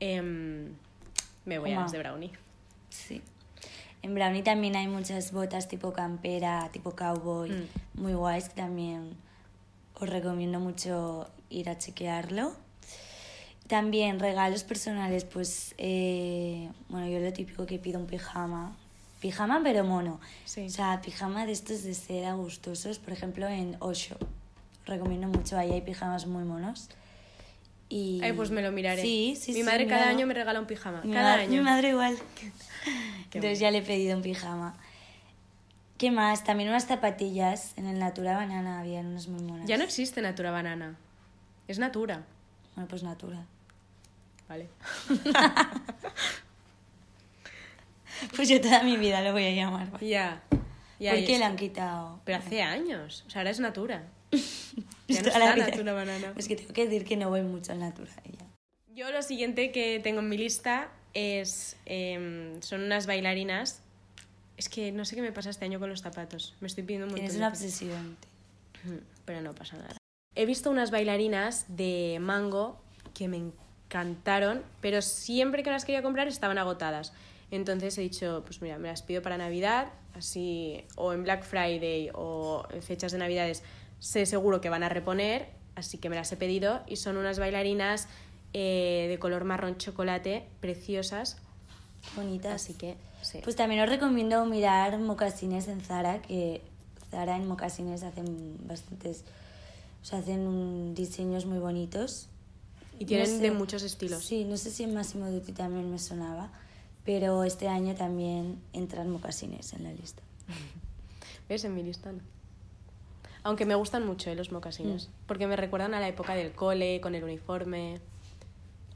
em, 0.00 0.74
me 1.44 1.58
voy 1.58 1.72
a 1.72 1.80
las 1.80 1.92
de 1.92 1.98
brownie. 1.98 2.30
Sí. 2.90 3.22
En 4.02 4.14
Brownie 4.14 4.42
también 4.42 4.76
hay 4.76 4.86
muchas 4.86 5.32
botas 5.32 5.66
tipo 5.68 5.92
campera, 5.92 6.68
tipo 6.72 6.94
cowboy, 6.94 7.50
Mm. 7.50 7.68
muy 8.02 8.12
guays 8.14 8.48
que 8.50 8.54
también 8.54 9.16
os 9.94 10.08
recomiendo 10.08 10.60
mucho 10.60 11.28
ir 11.50 11.68
a 11.68 11.78
chequearlo. 11.78 12.54
También 13.68 14.20
regalos 14.20 14.62
personales, 14.62 15.24
pues, 15.24 15.74
eh, 15.78 16.70
bueno, 16.88 17.08
yo 17.08 17.18
lo 17.18 17.32
típico 17.32 17.66
que 17.66 17.78
pido 17.78 17.98
un 17.98 18.06
pijama, 18.06 18.76
pijama 19.20 19.60
pero 19.64 19.84
mono. 19.84 20.20
Sí. 20.44 20.66
O 20.66 20.70
sea, 20.70 21.00
pijama 21.00 21.46
de 21.46 21.52
estos 21.52 21.82
de 21.82 21.94
seda 21.94 22.34
gustosos, 22.34 22.98
por 22.98 23.12
ejemplo 23.12 23.48
en 23.48 23.76
Osho. 23.80 24.16
Recomiendo 24.84 25.26
mucho, 25.26 25.58
ahí 25.58 25.72
hay 25.72 25.80
pijamas 25.80 26.26
muy 26.26 26.44
monos. 26.44 26.88
Y... 27.88 28.20
Ay, 28.22 28.32
pues 28.32 28.50
me 28.50 28.62
lo 28.62 28.70
miraré. 28.72 29.02
Sí, 29.02 29.36
sí, 29.40 29.52
Mi 29.52 29.58
sí, 29.58 29.64
madre 29.64 29.86
cada 29.86 30.08
año 30.08 30.26
me 30.26 30.34
regala 30.34 30.60
un 30.60 30.66
pijama. 30.66 31.02
Mi 31.02 31.12
cada 31.12 31.34
año. 31.34 31.50
Mi 31.50 31.60
madre 31.60 31.90
igual. 31.90 32.16
Entonces 33.32 33.58
ya 33.58 33.70
le 33.70 33.78
he 33.78 33.82
pedido 33.82 34.16
un 34.16 34.22
pijama. 34.22 34.76
¿Qué 35.98 36.10
más? 36.10 36.44
También 36.44 36.68
unas 36.68 36.86
zapatillas. 36.86 37.72
En 37.76 37.86
el 37.86 37.98
Natura 37.98 38.36
Banana 38.36 38.80
había 38.80 39.00
unas 39.00 39.28
muy 39.28 39.42
monas. 39.42 39.66
Ya 39.66 39.76
no 39.76 39.84
existe 39.84 40.20
Natura 40.20 40.50
Banana. 40.50 40.96
Es 41.68 41.78
Natura. 41.78 42.24
Bueno, 42.74 42.88
pues 42.88 43.02
Natura. 43.02 43.44
Vale. 44.48 44.68
Pues 48.34 48.48
yo 48.48 48.60
toda 48.60 48.82
mi 48.82 48.96
vida 48.96 49.20
lo 49.22 49.32
voy 49.32 49.44
a 49.44 49.50
llamar. 49.50 49.90
¿Por 49.90 50.00
Ya. 50.00 50.42
Ya, 50.98 51.12
qué 51.12 51.38
le 51.38 51.44
han 51.44 51.56
quitado? 51.56 52.20
Pero 52.24 52.38
hace 52.38 52.62
años. 52.62 53.24
O 53.26 53.30
sea, 53.30 53.40
ahora 53.42 53.50
es 53.50 53.60
Natura. 53.60 54.04
Ya 55.08 55.22
no 55.22 55.28
está. 55.28 55.54
Natura 55.56 55.92
Banana. 55.92 56.32
Pues 56.32 56.48
que 56.48 56.56
tengo 56.56 56.72
que 56.72 56.84
decir 56.88 57.04
que 57.04 57.16
no 57.16 57.28
voy 57.28 57.42
mucho 57.42 57.70
al 57.72 57.78
Natura. 57.78 58.10
ya. 58.24 58.44
Yo 58.94 59.12
lo 59.12 59.22
siguiente 59.22 59.70
que 59.70 60.00
tengo 60.02 60.18
en 60.20 60.28
mi 60.28 60.36
lista 60.36 60.88
es 61.14 61.76
em, 61.86 62.60
son 62.60 62.82
unas 62.82 63.06
bailarinas. 63.06 63.82
Es 64.56 64.68
que 64.68 64.90
no 64.90 65.04
sé 65.04 65.14
qué 65.14 65.22
me 65.22 65.30
pasa 65.30 65.50
este 65.50 65.64
año 65.64 65.78
con 65.78 65.90
los 65.90 66.00
zapatos. 66.00 66.54
Me 66.60 66.66
estoy 66.66 66.82
pidiendo 66.82 67.06
un 67.06 67.10
montón. 67.12 67.26
Tienes 67.26 67.36
una 67.36 67.48
obsesión. 67.48 68.16
Ujú, 68.84 69.00
Pero 69.26 69.42
no 69.42 69.54
pasa 69.54 69.76
nada. 69.76 69.96
He 70.34 70.44
visto 70.46 70.70
unas 70.70 70.90
bailarinas 70.90 71.66
de 71.68 72.18
mango 72.20 72.80
que 73.14 73.28
me 73.28 73.36
encantaron, 73.86 74.62
pero 74.80 75.02
siempre 75.02 75.62
que 75.62 75.70
las 75.70 75.84
quería 75.84 76.02
comprar 76.02 76.28
estaban 76.28 76.58
agotadas. 76.58 77.12
Entonces 77.50 77.96
he 77.98 78.00
dicho, 78.00 78.42
pues 78.44 78.60
mira, 78.60 78.78
me 78.78 78.88
las 78.88 79.02
pido 79.02 79.22
para 79.22 79.38
Navidad, 79.38 79.88
así, 80.14 80.84
o 80.96 81.12
en 81.12 81.22
Black 81.22 81.44
Friday 81.44 82.10
o 82.14 82.66
en 82.70 82.82
fechas 82.82 83.12
de 83.12 83.18
Navidades, 83.18 83.62
sé 84.00 84.26
seguro 84.26 84.60
que 84.60 84.68
van 84.68 84.82
a 84.82 84.88
reponer, 84.88 85.48
así 85.76 85.98
que 85.98 86.08
me 86.10 86.16
las 86.16 86.30
he 86.32 86.36
pedido 86.36 86.80
y 86.86 86.96
son 86.96 87.16
unas 87.16 87.38
bailarinas 87.38 88.08
eh, 88.52 89.06
de 89.08 89.18
color 89.18 89.44
marrón 89.44 89.78
chocolate, 89.78 90.44
preciosas, 90.60 91.38
Bonitas. 92.14 92.54
así 92.54 92.74
que 92.74 92.96
sí. 93.22 93.40
Pues 93.44 93.56
también 93.56 93.82
os 93.82 93.88
recomiendo 93.88 94.44
mirar 94.46 94.98
mocasines 94.98 95.68
en 95.68 95.80
Zara, 95.80 96.22
que 96.22 96.62
Zara 97.10 97.36
en 97.36 97.46
mocasines 97.46 98.02
hacen 98.02 98.56
bastantes, 98.66 99.24
o 100.02 100.04
sea, 100.04 100.18
hacen 100.18 100.94
diseños 100.94 101.46
muy 101.46 101.58
bonitos. 101.58 102.28
Y 102.98 103.04
tienen 103.04 103.26
sé- 103.26 103.38
de 103.38 103.50
muchos 103.50 103.82
estilos. 103.82 104.24
Sí, 104.24 104.44
no 104.44 104.56
sé 104.56 104.70
si 104.70 104.82
en 104.84 104.94
Massimo 104.94 105.30
Dutti 105.30 105.52
también 105.52 105.90
me 105.90 105.98
sonaba, 105.98 106.50
pero 107.04 107.44
este 107.44 107.68
año 107.68 107.94
también 107.94 108.58
entran 108.72 109.10
mocasines 109.10 109.72
en 109.74 109.84
la 109.84 109.92
lista. 109.92 110.22
¿Ves? 111.48 111.64
En 111.64 111.74
mi 111.74 111.82
lista 111.82 112.10
no. 112.12 112.20
Aunque 113.42 113.64
me 113.64 113.76
gustan 113.76 114.04
mucho 114.04 114.28
eh, 114.30 114.34
los 114.34 114.50
mocasines, 114.50 115.08
porque 115.26 115.46
me 115.46 115.54
recuerdan 115.56 115.94
a 115.94 116.00
la 116.00 116.08
época 116.08 116.34
del 116.34 116.52
cole, 116.52 117.00
con 117.00 117.14
el 117.14 117.22
uniforme. 117.22 118.00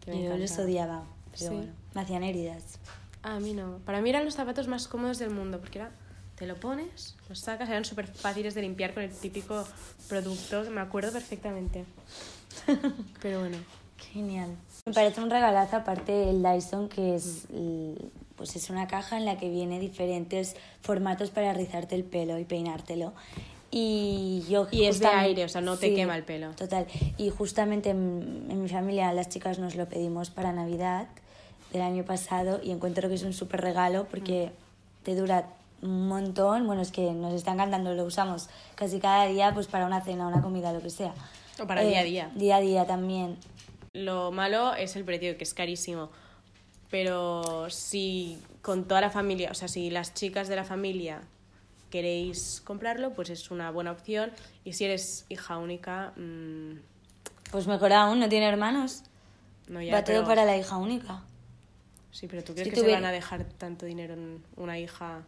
que 0.05 0.11
me 0.11 0.25
Yo 0.25 0.37
los 0.37 0.59
odiaba, 0.59 1.05
pero 1.31 1.37
Sí. 1.51 1.57
bueno, 1.57 1.73
me 1.95 2.01
hacían 2.01 2.25
heridas. 2.25 2.79
A 3.23 3.39
mí 3.39 3.53
no. 3.53 3.79
Para 3.85 4.01
mí 4.01 4.11
eran 4.11 4.25
los 4.25 4.35
zapatos 4.35 4.67
más 4.67 4.89
cómodos 4.89 5.19
del 5.19 5.31
mundo, 5.31 5.61
porque 5.61 5.79
era, 5.79 5.93
te 6.37 6.47
lo 6.47 6.57
pones, 6.57 7.17
los 7.29 7.39
sacas, 7.39 7.69
eran 7.69 7.85
súper 7.85 8.09
fáciles 8.09 8.55
de 8.55 8.63
limpiar 8.63 8.93
con 8.95 9.03
el 9.05 9.13
típico 9.13 9.65
producto, 10.09 10.65
que 10.65 10.71
me 10.71 10.81
acuerdo 10.81 11.13
perfectamente. 11.13 11.85
Pero 13.23 13.41
bueno. 13.41 13.59
Genial. 14.13 14.57
Me 14.87 14.93
parece 14.93 15.21
un 15.21 15.31
regalazo 15.31 15.77
aparte 15.77 16.31
el 16.31 16.43
Dyson 16.43 16.89
que 16.89 17.15
es 17.15 17.47
pues 18.37 18.57
es 18.57 18.71
una 18.71 18.87
caja 18.87 19.19
en 19.19 19.27
la 19.27 19.37
que 19.37 19.51
viene 19.51 19.79
diferentes 19.79 20.57
formatos 20.81 21.31
para 21.31 21.53
rizarte 21.53 21.95
el 21.95 22.05
pelo 22.05 22.39
y 22.39 22.45
peinártelo. 22.45 23.13
Y 23.71 24.45
yo 24.49 24.67
Y 24.71 24.87
es 24.87 24.99
de 24.99 25.07
aire, 25.07 25.45
o 25.45 25.49
sea, 25.49 25.61
no 25.61 25.77
te 25.77 25.95
quema 25.95 26.17
el 26.17 26.25
pelo. 26.25 26.51
Total. 26.53 26.87
Y 27.19 27.29
justamente 27.29 27.91
en, 27.91 28.47
en 28.49 28.63
mi 28.63 28.69
familia 28.69 29.13
las 29.13 29.29
chicas 29.29 29.59
nos 29.59 29.77
lo 29.77 29.89
pedimos 29.89 30.31
para 30.31 30.53
Navidad 30.53 31.07
del 31.73 31.83
año 31.83 32.05
pasado 32.05 32.61
y 32.63 32.71
encuentro 32.71 33.09
que 33.09 33.15
es 33.15 33.23
un 33.23 33.33
súper 33.33 33.61
regalo 33.61 34.07
porque 34.11 34.51
te 35.03 35.15
dura 35.15 35.47
un 35.83 36.09
montón. 36.09 36.67
Bueno, 36.67 36.83
es 36.83 36.91
que 36.91 37.13
nos 37.13 37.35
está 37.35 37.53
encantando, 37.53 37.95
lo 37.95 38.05
usamos 38.05 38.49
casi 38.75 39.01
cada 39.01 39.27
día 39.27 39.53
pues 39.55 39.67
para 39.67 39.87
una 39.87 40.01
cena, 40.01 40.27
una 40.27 40.43
comida, 40.43 40.73
lo 40.73 40.81
que 40.81 40.91
sea. 40.91 41.15
O 41.63 41.67
para 41.67 41.83
día 41.83 42.01
a 42.01 42.05
día. 42.05 42.31
Día 42.35 42.57
a 42.57 42.61
día 42.61 42.87
también. 42.87 43.37
Lo 43.93 44.31
malo 44.31 44.75
es 44.75 44.95
el 44.97 45.05
precio, 45.05 45.37
que 45.37 45.45
es 45.45 45.53
carísimo. 45.55 46.11
Pero 46.91 47.69
si 47.71 48.39
con 48.63 48.87
toda 48.87 49.01
la 49.01 49.11
familia, 49.11 49.51
o 49.51 49.55
sea, 49.55 49.69
si 49.69 49.91
las 49.91 50.15
chicas 50.15 50.49
de 50.49 50.57
la 50.57 50.65
familia 50.65 51.21
queréis 51.91 52.63
comprarlo, 52.65 53.13
pues 53.15 53.31
es 53.31 53.51
una 53.51 53.71
buena 53.71 53.91
opción. 53.93 54.31
Y 54.65 54.75
si 54.75 54.85
eres 54.85 55.27
hija 55.29 55.59
única, 55.59 56.13
mm, 56.17 56.79
Pues 57.51 57.67
mejor 57.67 57.93
aún, 57.93 58.21
no 58.21 58.29
tiene 58.29 58.47
hermanos. 58.47 59.03
no 59.67 59.83
ya. 59.83 59.93
Va 59.95 60.05
todo 60.05 60.17
pero- 60.17 60.27
para 60.27 60.45
la 60.45 60.57
hija 60.57 60.77
única. 60.77 61.23
Sí, 62.13 62.27
pero 62.29 62.43
¿tú 62.45 62.53
crees 62.55 62.69
Si 62.69 62.75
que 62.75 62.81
se 62.81 62.91
van 62.93 63.05
a 63.05 63.13
dejar 63.13 63.45
tanto 63.45 63.87
dinero 63.87 64.15
en 64.15 64.43
una 64.57 64.79
hija? 64.79 65.23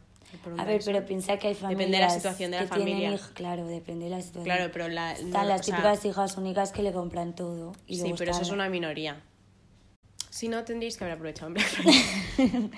A 0.59 0.65
ver, 0.65 0.81
pero 0.85 1.05
piensa 1.05 1.37
que 1.39 1.49
hay 1.49 1.55
familias 1.55 1.79
Depende 1.79 1.97
de 1.99 2.03
la 2.05 2.11
situación 2.11 2.51
de 2.53 2.57
la 2.59 2.63
que 2.65 2.75
tienen 2.75 2.95
familia. 2.95 3.11
hij- 3.19 3.33
claro, 3.35 3.67
depende 3.67 4.05
de 4.07 4.11
la 4.11 4.21
situación. 4.21 4.45
Claro, 4.45 4.71
pero 4.73 4.89
la- 4.89 5.13
Están 5.13 5.31
no, 5.31 5.45
las 5.45 5.65
sea- 5.67 5.77
típicas 5.77 6.05
hijas 6.05 6.37
únicas 6.37 6.73
que 6.73 6.83
le 6.83 6.93
compran 6.93 7.35
todo. 7.35 7.73
Y 7.87 7.99
Sí, 8.01 8.15
pero 8.17 8.31
eso 8.31 8.43
es 8.43 8.51
una 8.51 8.69
minoría. 8.69 9.21
Si 10.31 10.49
no, 10.49 10.65
tendríais 10.65 10.97
que 10.97 11.05
haber 11.05 11.17
aprovechado 11.17 11.49
en 11.49 11.55
Black 11.55 11.67
Friday. 11.69 12.71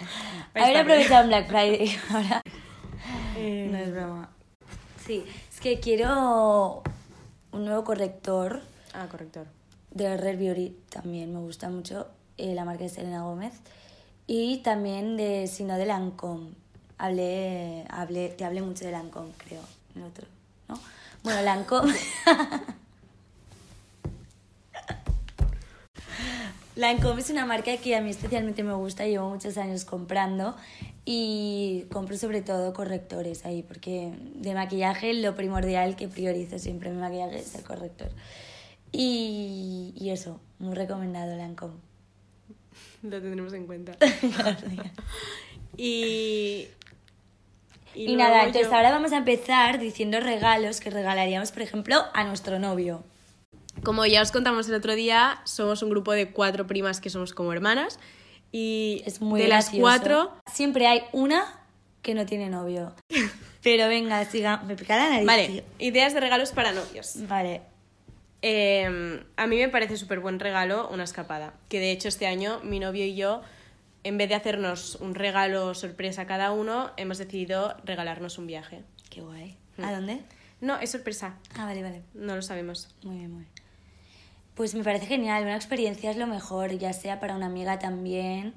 Haber 0.55 0.77
aprovechado 0.77 1.23
en 1.23 1.29
Black 1.29 1.49
Friday 1.49 1.97
ahora. 2.11 2.43
bien. 3.37 3.73
No 3.73 3.79
es 3.79 3.93
broma. 3.93 4.31
Sí, 5.07 5.25
es 5.53 5.61
que 5.61 5.81
quiero 5.81 6.83
un 7.53 7.65
nuevo 7.65 7.85
corrector 7.85 8.61
Ah, 8.93 9.07
corrector. 9.11 9.47
de 9.91 10.17
Rare 10.17 10.37
Beauty 10.37 10.77
también. 10.91 11.33
Me 11.33 11.41
gusta 11.41 11.69
mucho 11.69 12.09
eh, 12.39 12.55
la 12.55 12.65
marca 12.65 12.85
de 12.85 12.89
Selena 12.89 13.23
Gómez. 13.23 13.55
Y 14.27 14.59
también 14.59 15.17
de, 15.17 15.47
si 15.47 15.65
no, 15.65 15.77
de 15.77 15.87
Lancome. 15.87 16.51
Hablé, 16.99 17.85
hablé, 17.89 18.29
te 18.29 18.45
hablé 18.45 18.63
mucho 18.63 18.85
de 18.85 18.93
Lancome, 18.93 19.33
creo, 19.39 19.63
el 19.97 20.03
otro, 20.03 20.27
¿no? 20.69 20.79
Bueno, 21.23 21.43
Lancome... 21.43 21.95
Lancome 26.77 27.21
es 27.23 27.31
una 27.31 27.47
marca 27.47 27.77
que 27.77 27.97
a 27.97 28.01
mí 28.01 28.11
especialmente 28.11 28.63
me 28.63 28.75
gusta, 28.75 29.07
llevo 29.07 29.29
muchos 29.29 29.59
años 29.59 29.85
comprando 29.85 30.57
y 31.05 31.87
compro 31.93 32.17
sobre 32.17 32.43
todo 32.43 32.73
correctores 32.73 33.45
ahí, 33.45 33.63
porque 33.63 34.13
de 34.37 34.55
maquillaje 34.55 35.13
lo 35.15 35.35
primordial 35.35 35.97
que 35.97 36.09
priorizo 36.09 36.59
siempre 36.59 36.91
en 36.91 36.97
mi 36.97 37.03
maquillaje 37.03 37.41
es 37.41 37.55
el 37.55 37.65
corrector. 37.65 38.11
Y, 38.93 39.93
y 39.97 40.11
eso, 40.11 40.41
muy 40.61 40.75
recomendado 40.75 41.37
Lancome. 41.37 41.75
Lo 43.03 43.21
tendremos 43.21 43.53
en 43.53 43.67
cuenta. 43.67 43.97
y. 45.77 46.69
Y, 47.95 48.15
luego 48.15 48.23
nada, 48.31 48.45
entonces 48.45 48.69
yo- 48.71 48.77
ahora 48.77 48.91
vamos 48.91 49.13
a 49.13 49.17
empezar 49.19 49.79
diciendo 49.79 50.21
regalos 50.21 50.81
que 50.81 50.91
regalaríamos, 50.91 51.53
por 51.53 51.63
ejemplo, 51.63 52.05
a 52.13 52.25
nuestro 52.25 52.59
novio. 52.59 53.05
Como 53.83 54.07
ya 54.07 54.23
os 54.23 54.31
contamos 54.33 54.69
el 54.69 54.75
otro 54.75 54.95
día, 54.95 55.41
somos 55.45 55.83
un 55.83 55.91
grupo 55.91 56.13
de 56.13 56.31
cuatro 56.31 56.67
primas 56.67 57.01
que 57.01 57.11
somos 57.11 57.33
como 57.35 57.53
hermanas. 57.53 57.99
Y 58.53 59.03
Es 59.05 59.21
muy 59.21 59.41
de 59.41 59.49
las 59.49 59.65
gracioso. 59.67 59.81
cuatro, 59.83 60.33
Siempre 60.53 60.87
hay 60.87 61.03
una 61.13 61.61
que 62.03 62.15
no 62.15 62.25
tiene 62.25 62.49
novio. 62.51 62.95
Pero 63.63 63.89
venga, 63.89 64.25
siga. 64.27 64.59
Me 64.59 64.77
pica 64.77 64.97
la 64.97 65.09
nariz. 65.11 65.27
Vale, 65.27 65.47
tío. 65.49 65.63
ideas 65.79 66.15
de 66.15 66.21
regalos 66.21 66.53
para 66.53 66.71
novios. 66.73 67.15
Vale. 67.29 67.63
Eh, 68.43 69.25
a 69.37 69.47
mí 69.47 69.57
me 69.57 69.69
parece 69.69 69.97
súper 69.97 70.21
buen 70.21 70.39
regalo 70.39 70.89
una 70.91 71.05
escapada. 71.05 71.55
Que 71.69 71.81
de 71.81 71.91
hecho 71.91 72.09
este 72.09 72.27
año 72.27 72.61
mi 72.63 72.79
novio 72.79 73.05
y 73.07 73.15
yo, 73.17 73.41
en 74.05 74.19
vez 74.19 74.29
de 74.29 74.35
hacernos 74.35 74.97
un 74.97 75.15
regalo 75.15 75.75
sorpresa 75.75 76.27
cada 76.27 76.53
uno, 76.53 76.93
hemos 76.97 77.19
decidido 77.19 77.75
regalarnos 77.85 78.39
un 78.39 78.47
viaje. 78.47 78.83
Qué 79.11 79.23
guay. 79.23 79.57
Mm. 79.79 79.85
¿A 79.85 79.93
dónde? 79.93 80.21
No, 80.61 80.79
es 80.79 80.91
sorpresa. 80.91 81.37
Ah, 81.57 81.65
vale, 81.65 81.83
vale. 81.83 82.03
No 82.15 82.37
lo 82.37 82.43
sabemos. 82.43 82.95
Muy 83.03 83.17
bien, 83.17 83.31
muy 83.31 83.41
bien. 83.41 83.53
Pues 84.55 84.75
me 84.75 84.85
parece 84.85 85.07
genial. 85.07 85.43
Una 85.43 85.57
experiencia 85.57 86.11
es 86.11 86.17
lo 86.17 86.27
mejor, 86.27 86.71
ya 86.79 86.93
sea 86.93 87.19
para 87.19 87.35
una 87.35 87.47
amiga 87.47 87.79
también. 87.79 88.55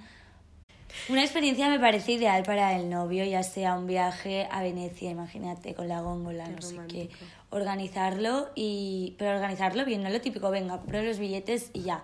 Una 1.09 1.23
experiencia 1.23 1.69
me 1.69 1.79
parece 1.79 2.13
ideal 2.13 2.43
para 2.43 2.75
el 2.75 2.89
novio, 2.89 3.23
ya 3.25 3.43
sea 3.43 3.75
un 3.75 3.87
viaje 3.87 4.47
a 4.51 4.61
Venecia, 4.61 5.09
imagínate, 5.09 5.73
con 5.73 5.87
la 5.87 6.01
góndola, 6.01 6.45
Qué 6.45 6.51
no 6.51 6.61
sé 6.61 6.77
qué. 6.87 7.09
Organizarlo 7.49 8.49
y. 8.55 9.15
Pero 9.17 9.31
organizarlo 9.35 9.85
bien, 9.85 10.03
no 10.03 10.09
lo 10.09 10.21
típico, 10.21 10.49
venga, 10.49 10.77
compro 10.77 11.01
los 11.03 11.19
billetes 11.19 11.71
y 11.73 11.83
ya. 11.83 12.03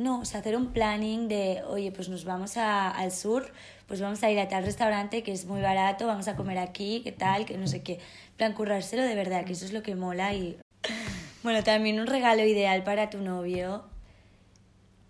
No, 0.00 0.20
o 0.20 0.24
sea, 0.24 0.40
hacer 0.40 0.56
un 0.56 0.68
planning 0.72 1.28
de, 1.28 1.62
oye, 1.68 1.92
pues 1.92 2.08
nos 2.08 2.24
vamos 2.24 2.56
a- 2.56 2.88
al 2.90 3.12
sur, 3.12 3.52
pues 3.86 4.00
vamos 4.00 4.22
a 4.22 4.30
ir 4.30 4.38
a 4.40 4.48
tal 4.48 4.64
restaurante 4.64 5.22
que 5.22 5.30
es 5.30 5.44
muy 5.44 5.60
barato, 5.60 6.06
vamos 6.06 6.26
a 6.26 6.36
comer 6.36 6.56
aquí, 6.56 7.02
qué 7.04 7.12
tal, 7.12 7.44
que 7.44 7.58
no 7.58 7.66
sé 7.66 7.82
qué. 7.82 7.98
Plan, 8.38 8.54
currárselo 8.54 9.02
de 9.02 9.14
verdad, 9.14 9.44
que 9.44 9.52
eso 9.52 9.66
es 9.66 9.74
lo 9.74 9.82
que 9.82 9.94
mola 9.96 10.32
y 10.32 10.56
bueno, 11.42 11.62
también 11.62 12.00
un 12.00 12.06
regalo 12.06 12.42
ideal 12.46 12.82
para 12.82 13.10
tu 13.10 13.18
novio. 13.18 13.84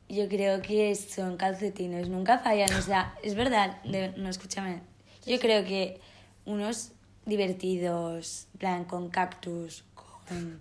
Yo 0.09 0.29
creo 0.29 0.61
que 0.61 0.93
son 0.97 1.37
calcetines, 1.37 2.09
nunca 2.09 2.41
fallan. 2.41 2.73
O 2.75 2.83
sea, 2.83 3.15
es 3.23 3.37
verdad, 3.37 3.77
no 4.17 4.29
escúchame. 4.29 4.81
Yo 5.25 5.39
creo 5.39 5.63
que 5.65 6.01
unos 6.47 6.91
divertidos, 7.27 8.49
plan 8.59 8.85
con 8.87 9.09
cactus, 9.09 9.85
con 9.95 10.61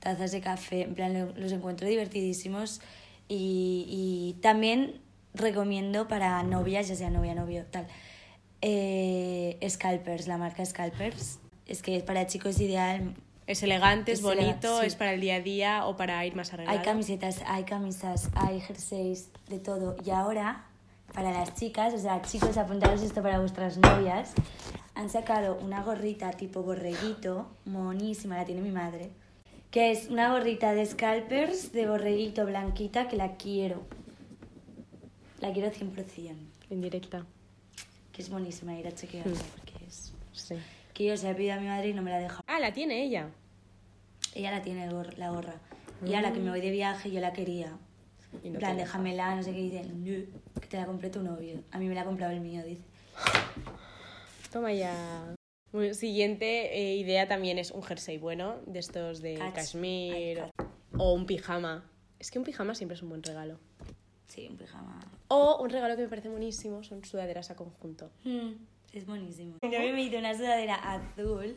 tazas 0.00 0.32
de 0.32 0.42
café, 0.42 0.82
en 0.82 0.94
plan 0.94 1.14
lo- 1.14 1.32
los 1.34 1.50
encuentro 1.52 1.88
divertidísimos 1.88 2.82
y, 3.30 3.86
y 3.88 4.40
también 4.42 5.00
recomiendo 5.34 6.08
para 6.08 6.42
novias, 6.42 6.88
ya 6.88 6.96
sea 6.96 7.10
novia, 7.10 7.32
novio, 7.34 7.64
tal, 7.70 7.86
eh, 8.60 9.56
Scalpers, 9.68 10.26
la 10.26 10.36
marca 10.36 10.66
Scalpers. 10.66 11.38
Es 11.66 11.80
que 11.80 12.00
para 12.00 12.26
chicos 12.26 12.56
es 12.56 12.62
ideal. 12.62 13.14
Es 13.46 13.62
elegante, 13.62 14.12
es, 14.12 14.18
elegante, 14.20 14.66
bonito, 14.66 14.80
sí. 14.80 14.86
es 14.86 14.96
para 14.96 15.12
el 15.12 15.20
día 15.20 15.36
a 15.36 15.40
día 15.40 15.86
o 15.86 15.96
para 15.96 16.26
ir 16.26 16.34
más 16.34 16.52
arreglado. 16.52 16.76
Hay 16.76 16.84
camisetas, 16.84 17.40
hay 17.46 17.62
camisas, 17.62 18.30
hay 18.34 18.60
jerseys, 18.60 19.30
de 19.48 19.60
todo. 19.60 19.96
Y 20.04 20.10
ahora, 20.10 20.64
para 21.14 21.30
las 21.30 21.54
chicas, 21.54 21.94
o 21.94 21.98
sea, 21.98 22.22
chicos, 22.22 22.56
apuntaros 22.56 23.00
esto 23.00 23.22
para 23.22 23.38
vuestras 23.38 23.78
novias, 23.78 24.32
han 24.96 25.08
sacado 25.08 25.56
una 25.62 25.84
gorrita 25.84 26.32
tipo 26.32 26.62
borreguito, 26.62 27.48
monísima, 27.64 28.36
la 28.36 28.44
tiene 28.44 28.60
mi 28.60 28.72
madre, 28.72 29.10
que 29.70 29.90
es 29.92 30.08
una 30.08 30.32
gorrita 30.32 30.72
de 30.74 30.84
scalpers 30.84 31.72
de 31.72 31.86
borreguito 31.86 32.44
blanquita 32.44 33.08
que 33.08 33.16
la 33.16 33.36
quiero. 33.36 33.82
La 35.40 35.52
quiero 35.52 35.70
100%, 35.70 36.34
En 36.70 36.80
directa. 36.80 37.24
que 38.12 38.22
es 38.22 38.28
buenísima, 38.30 38.76
ir 38.78 38.86
a 38.88 38.92
chequearla 38.94 39.32
Hmm. 39.32 39.38
porque 39.56 39.84
es... 39.86 40.12
Sí. 40.32 40.56
Que 40.92 41.04
yo 41.06 41.16
se 41.16 41.30
la 41.30 41.36
pido 41.36 41.54
a 41.54 41.56
mi 41.56 41.66
madre 41.66 41.88
y 41.88 41.94
no 41.94 42.02
me 42.02 42.10
la 42.10 42.18
deja. 42.18 42.42
Ah, 42.46 42.58
la 42.60 42.72
tiene 42.72 43.02
ella. 43.04 43.28
Ella 44.34 44.50
la 44.50 44.62
tiene 44.62 44.86
la 45.16 45.30
gorra. 45.30 45.54
Y 46.04 46.14
ahora 46.14 46.32
que 46.32 46.40
me 46.40 46.50
voy 46.50 46.60
de 46.60 46.70
viaje 46.70 47.10
yo 47.10 47.20
la 47.20 47.32
quería. 47.32 47.76
En 48.44 48.52
no 48.54 48.58
plan, 48.58 48.76
déjamela, 48.76 49.34
no 49.34 49.42
sé 49.42 49.52
qué 49.52 49.58
dice. 49.62 49.84
"No, 49.84 50.60
que 50.60 50.66
te 50.68 50.76
la 50.76 50.86
compré 50.86 51.10
tu 51.10 51.22
novio. 51.22 51.62
A 51.72 51.78
mí 51.78 51.88
me 51.88 51.94
la 51.94 52.02
ha 52.02 52.04
comprado 52.04 52.32
el 52.32 52.40
mío, 52.40 52.62
dice. 52.64 52.82
Toma 54.52 54.72
ya. 54.72 55.34
Muy- 55.72 55.94
Siguiente 55.94 56.76
eh, 56.76 56.96
idea 56.96 57.28
también 57.28 57.58
es 57.58 57.70
un 57.70 57.82
jersey 57.82 58.18
bueno, 58.18 58.56
de 58.66 58.78
estos 58.80 59.20
de 59.22 59.38
Cach- 59.38 59.52
cashmere 59.54 60.42
Ay, 60.58 60.66
o 60.96 61.12
un 61.12 61.26
pijama. 61.26 61.84
Es 62.18 62.30
que 62.30 62.38
un 62.38 62.44
pijama 62.44 62.74
siempre 62.74 62.96
es 62.96 63.02
un 63.02 63.08
buen 63.08 63.22
regalo. 63.22 63.58
Sí, 64.26 64.46
un 64.50 64.56
pijama. 64.56 65.00
O 65.28 65.60
un 65.62 65.70
regalo 65.70 65.96
que 65.96 66.02
me 66.02 66.08
parece 66.08 66.28
buenísimo 66.28 66.82
son 66.82 67.04
sudaderas 67.04 67.50
a 67.50 67.56
conjunto. 67.56 68.10
Mm, 68.24 68.50
es 68.92 69.06
buenísimo. 69.06 69.56
Yo 69.62 69.68
me 69.70 70.02
hice 70.02 70.18
una 70.18 70.34
sudadera 70.36 70.74
azul 70.74 71.56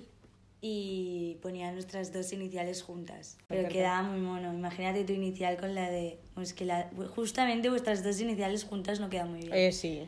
y 0.62 1.38
ponía 1.42 1.72
nuestras 1.72 2.14
dos 2.14 2.32
iniciales 2.34 2.82
juntas. 2.84 3.38
Pero 3.48 3.68
quedaba 3.68 4.04
muy 4.04 4.22
mono. 4.22 4.54
Imagínate 4.54 5.04
tu 5.04 5.14
inicial 5.14 5.58
con 5.58 5.76
la 5.76 5.90
de... 5.90 6.20
Pues 6.36 6.54
que 6.54 6.66
la, 6.66 6.90
justamente 7.16 7.70
vuestras 7.70 8.04
dos 8.04 8.20
iniciales 8.22 8.64
juntas 8.64 9.00
no 9.00 9.10
quedan 9.10 9.30
muy 9.32 9.42
bien. 9.42 9.54
Eh, 9.54 9.72
sí. 9.72 10.08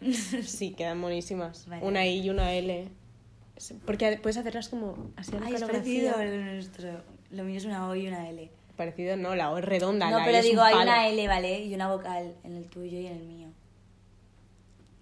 Sí, 0.42 0.74
quedan 0.74 1.00
buenísimas. 1.00 1.66
Vale. 1.66 1.84
Una 1.86 2.06
I 2.06 2.20
y 2.20 2.28
una 2.30 2.52
L. 2.54 2.88
Porque 3.84 4.18
puedes 4.22 4.36
hacerlas 4.36 4.68
como 4.68 5.10
así 5.16 5.34
a 5.34 5.40
la 5.40 5.46
Ay, 5.46 5.54
es 5.54 5.62
parecido 5.64 6.14
a 6.16 6.24
lo 6.24 6.44
nuestro. 6.44 7.02
Lo 7.30 7.44
mío 7.44 7.56
es 7.56 7.64
una 7.64 7.88
O 7.88 7.94
y 7.94 8.06
una 8.06 8.28
L. 8.28 8.50
Parecido, 8.76 9.16
no, 9.16 9.34
la 9.34 9.50
O 9.50 9.58
es 9.58 9.64
redonda. 9.64 10.10
No, 10.10 10.18
la 10.18 10.24
pero 10.24 10.38
es 10.38 10.44
un 10.44 10.50
digo, 10.50 10.62
hay 10.62 10.74
una 10.74 11.08
L, 11.08 11.28
¿vale? 11.28 11.64
Y 11.64 11.74
una 11.74 11.90
vocal 11.90 12.34
en 12.44 12.56
el 12.56 12.64
tuyo 12.66 12.98
y 12.98 13.06
en 13.06 13.16
el 13.16 13.24
mío. 13.24 13.48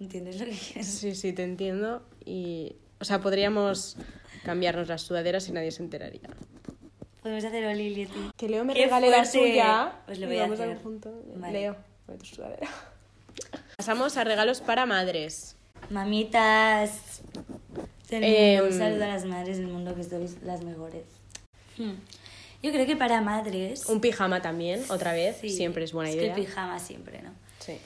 ¿Entiendes 0.01 0.39
lo 0.39 0.47
que 0.47 0.53
quiero? 0.53 0.87
Sí, 0.89 1.15
sí, 1.15 1.33
te 1.33 1.43
entiendo. 1.43 2.03
Y, 2.25 2.77
o 3.01 3.05
sea, 3.05 3.21
podríamos 3.21 3.97
cambiarnos 4.45 4.89
las 4.89 5.03
sudaderas 5.03 5.49
y 5.49 5.53
nadie 5.53 5.73
se 5.73 5.83
enteraría. 5.83 6.29
Podemos 7.23 7.45
hacer 7.45 7.65
Oli 7.67 7.85
y 7.85 7.95
Leti. 7.97 8.31
Que 8.37 8.49
Leo 8.49 8.65
me 8.65 8.75
¡Qué 8.75 8.85
regale 8.85 9.11
la 9.11 9.25
suya. 9.25 9.93
Pues 10.07 10.19
lo 10.19 10.27
y 10.27 10.29
voy 10.29 10.39
a 10.39 10.43
vamos 10.43 10.61
hacer. 10.61 10.75
conjunto. 10.75 11.23
Vale. 11.37 11.53
Leo, 11.61 11.77
pon 12.07 12.19
tu 12.19 12.27
sudadera. 12.27 12.69
Pasamos 13.77 14.17
a 14.17 14.25
regalos 14.25 14.61
para 14.61 14.85
madres. 14.87 15.57
Mamitas. 15.91 17.23
Mundo, 18.11 18.65
un 18.67 18.73
saludo 18.79 19.05
a 19.05 19.09
las 19.09 19.25
madres 19.25 19.59
del 19.59 19.67
mundo 19.69 19.95
que 19.95 20.05
sois 20.05 20.37
las 20.43 20.63
mejores. 20.63 21.05
Hmm. 21.77 21.95
Yo 22.63 22.73
creo 22.73 22.87
que 22.87 22.97
para 22.97 23.21
madres. 23.21 23.87
Un 23.87 24.01
pijama 24.01 24.41
también, 24.41 24.83
otra 24.89 25.13
vez. 25.13 25.37
sí, 25.41 25.51
Siempre 25.51 25.85
es 25.85 25.93
buena 25.93 26.11
es 26.11 26.17
idea. 26.17 26.35
que 26.35 26.41
el 26.41 26.47
pijama 26.47 26.79
siempre, 26.79 27.21
¿no? 27.23 27.31
Sí. 27.61 27.77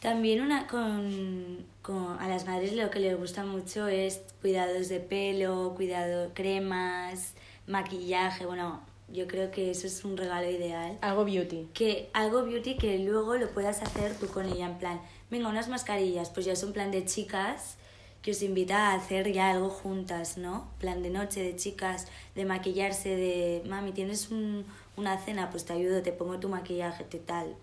También 0.00 0.42
una 0.42 0.66
con, 0.66 1.64
con- 1.82 2.18
a 2.20 2.28
las 2.28 2.46
madres 2.46 2.72
lo 2.74 2.90
que 2.90 3.00
les 3.00 3.16
gusta 3.18 3.44
mucho 3.44 3.88
es 3.88 4.20
cuidados 4.40 4.88
de 4.88 5.00
pelo, 5.00 5.72
cuidado, 5.76 6.30
cremas, 6.34 7.32
maquillaje. 7.66 8.44
Bueno, 8.46 8.80
yo 9.12 9.26
creo 9.26 9.50
que 9.50 9.70
eso 9.70 9.86
es 9.86 10.04
un 10.04 10.16
regalo 10.16 10.48
ideal. 10.50 10.98
Algo 11.00 11.24
beauty. 11.24 11.68
Que 11.74 12.10
algo 12.12 12.44
beauty 12.44 12.76
que 12.76 12.98
luego 12.98 13.36
lo 13.36 13.50
puedas 13.50 13.80
hacer 13.82 14.14
tú 14.14 14.28
con 14.28 14.46
ella, 14.46 14.66
en 14.66 14.78
plan, 14.78 15.00
venga, 15.30 15.48
unas 15.48 15.68
mascarillas, 15.68 16.30
pues 16.30 16.44
ya 16.46 16.52
es 16.52 16.62
un 16.62 16.72
plan 16.74 16.90
de 16.90 17.04
chicas 17.06 17.76
que 18.22 18.32
os 18.32 18.42
invita 18.42 18.88
a 18.90 18.94
hacer 18.94 19.32
ya 19.32 19.50
algo 19.50 19.70
juntas, 19.70 20.36
¿no? 20.38 20.68
Plan 20.80 21.02
de 21.02 21.10
noche 21.10 21.42
de 21.42 21.56
chicas, 21.56 22.06
de 22.34 22.44
maquillarse, 22.44 23.10
de, 23.16 23.62
mami, 23.66 23.92
tienes 23.92 24.30
un- 24.30 24.64
una 24.96 25.16
cena, 25.18 25.50
pues 25.50 25.64
te 25.64 25.72
ayudo, 25.72 26.02
te 26.02 26.12
pongo 26.12 26.38
tu 26.38 26.48
maquillaje, 26.48 27.04
te 27.04 27.18
tal. 27.18 27.54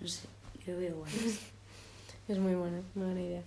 No 0.00 0.08
sé, 0.08 0.26
yo 0.66 0.76
veo 0.78 0.96
guay. 0.96 1.12
Es 2.28 2.38
muy 2.38 2.54
buena, 2.54 2.80
muy 2.94 3.06
buena 3.06 3.20
idea. 3.20 3.42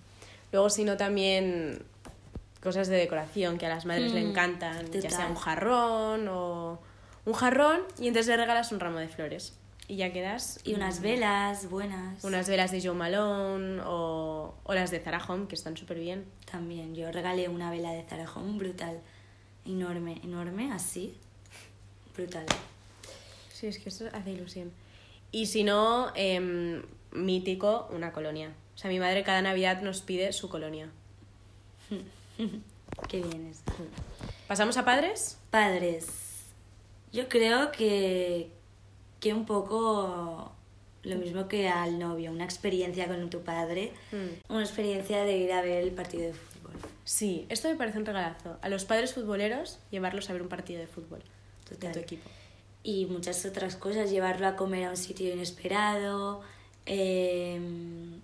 Luego, 0.52 0.70
si 0.70 0.84
no, 0.84 0.98
también 0.98 1.82
cosas 2.62 2.88
de 2.90 2.98
decoración 2.98 3.58
que 3.58 3.66
a 3.66 3.70
las 3.70 3.86
madres 3.86 4.12
le 4.14 4.22
Mm, 4.24 4.30
encantan, 4.30 4.92
ya 4.92 5.10
sea 5.10 5.28
un 5.28 5.36
jarrón 5.36 6.28
o 6.28 6.80
un 7.26 7.34
jarrón 7.34 7.82
y 8.00 8.08
entonces 8.10 8.28
le 8.28 8.38
regalas 8.38 8.72
un 8.74 8.80
ramo 8.82 8.98
de 9.00 9.08
flores 9.08 9.54
y 9.88 9.98
ya 9.98 10.12
quedas 10.12 10.60
Y 10.64 10.74
unas 10.74 11.02
velas 11.02 11.70
buenas. 11.70 12.24
unas 12.24 12.48
velas 12.50 12.72
de 12.72 12.82
Joe 12.82 12.96
Malone 12.96 13.82
o, 13.86 14.56
o 14.64 14.74
las 14.74 14.92
de 14.92 15.00
Zara 15.00 15.24
Home 15.28 15.48
que 15.48 15.56
están 15.56 15.78
súper 15.78 16.00
bien. 16.00 16.26
También, 16.50 16.96
yo 16.96 17.12
regalé 17.12 17.50
una 17.50 17.70
vela 17.72 17.92
de 17.92 18.04
Zara 18.04 18.30
Home 18.34 18.58
brutal. 18.58 19.00
Enorme, 19.66 20.20
enorme, 20.24 20.72
así. 20.72 21.18
Brutal. 22.16 22.46
Sí, 23.52 23.68
es 23.68 23.80
que 23.80 23.90
eso 23.90 24.06
hace 24.14 24.32
ilusión. 24.32 24.72
Y 25.32 25.48
si 25.48 25.64
no, 25.64 26.12
em, 26.16 26.84
mítico, 27.12 27.88
una 27.92 28.12
colonia. 28.12 28.54
O 28.76 28.78
sea, 28.78 28.90
mi 28.90 29.00
madre 29.00 29.24
cada 29.24 29.42
Navidad 29.42 29.82
nos 29.82 30.02
pide 30.02 30.32
su 30.34 30.50
colonia. 30.50 30.90
Qué 33.10 33.22
bien 33.22 33.48
es. 33.48 33.62
¿Pasamos 34.48 34.78
a 34.78 34.86
padres? 34.86 35.38
Padres. 35.50 36.08
Yo 37.12 37.28
creo 37.30 37.72
que, 37.72 38.52
que 39.20 39.34
un 39.34 39.46
poco 39.46 40.52
lo 41.04 41.16
mismo 41.18 41.48
que 41.48 41.68
al 41.70 42.00
novio, 42.00 42.32
una 42.32 42.46
experiencia 42.46 43.08
con 43.08 43.30
tu 43.30 43.42
padre, 43.44 43.92
Mm. 44.12 44.52
una 44.54 44.62
experiencia 44.64 45.24
de 45.24 45.38
ir 45.38 45.52
a 45.54 45.62
ver 45.62 45.84
el 45.84 45.92
partido 45.92 46.24
de 46.24 46.34
fútbol. 46.34 46.74
Sí, 47.04 47.46
esto 47.50 47.68
me 47.70 47.76
parece 47.76 48.00
un 48.00 48.06
regalazo. 48.06 48.58
A 48.62 48.70
los 48.70 48.86
padres 48.86 49.14
futboleros, 49.14 49.78
llevarlos 49.92 50.30
a 50.30 50.34
ver 50.34 50.42
un 50.42 50.50
partido 50.50 50.80
de 50.80 50.88
fútbol 50.88 51.20
de 51.70 51.76
Total. 51.76 51.92
tu 51.94 52.00
equipo. 52.00 52.30
Y 52.84 53.06
muchas 53.08 53.46
otras 53.46 53.76
cosas, 53.76 54.10
llevarlo 54.12 54.48
a 54.48 54.56
comer 54.56 54.86
a 54.86 54.90
un 54.92 54.98
sitio 54.98 55.32
inesperado. 55.34 56.42
em, 56.88 58.22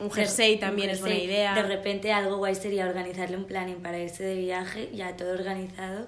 Un 0.00 0.08
de- 0.08 0.10
jersey 0.14 0.54
un 0.54 0.60
también 0.60 0.90
es 0.90 1.00
buena 1.00 1.14
idea. 1.16 1.54
De 1.54 1.62
repente 1.62 2.12
algo 2.12 2.36
guay 2.38 2.54
sería 2.56 2.84
organizarle 2.86 3.36
un 3.36 3.44
planning 3.44 3.76
para 3.80 3.98
irse 4.00 4.24
de 4.24 4.34
viaje, 4.34 4.90
ya 4.92 5.16
todo 5.16 5.32
organizado. 5.32 6.06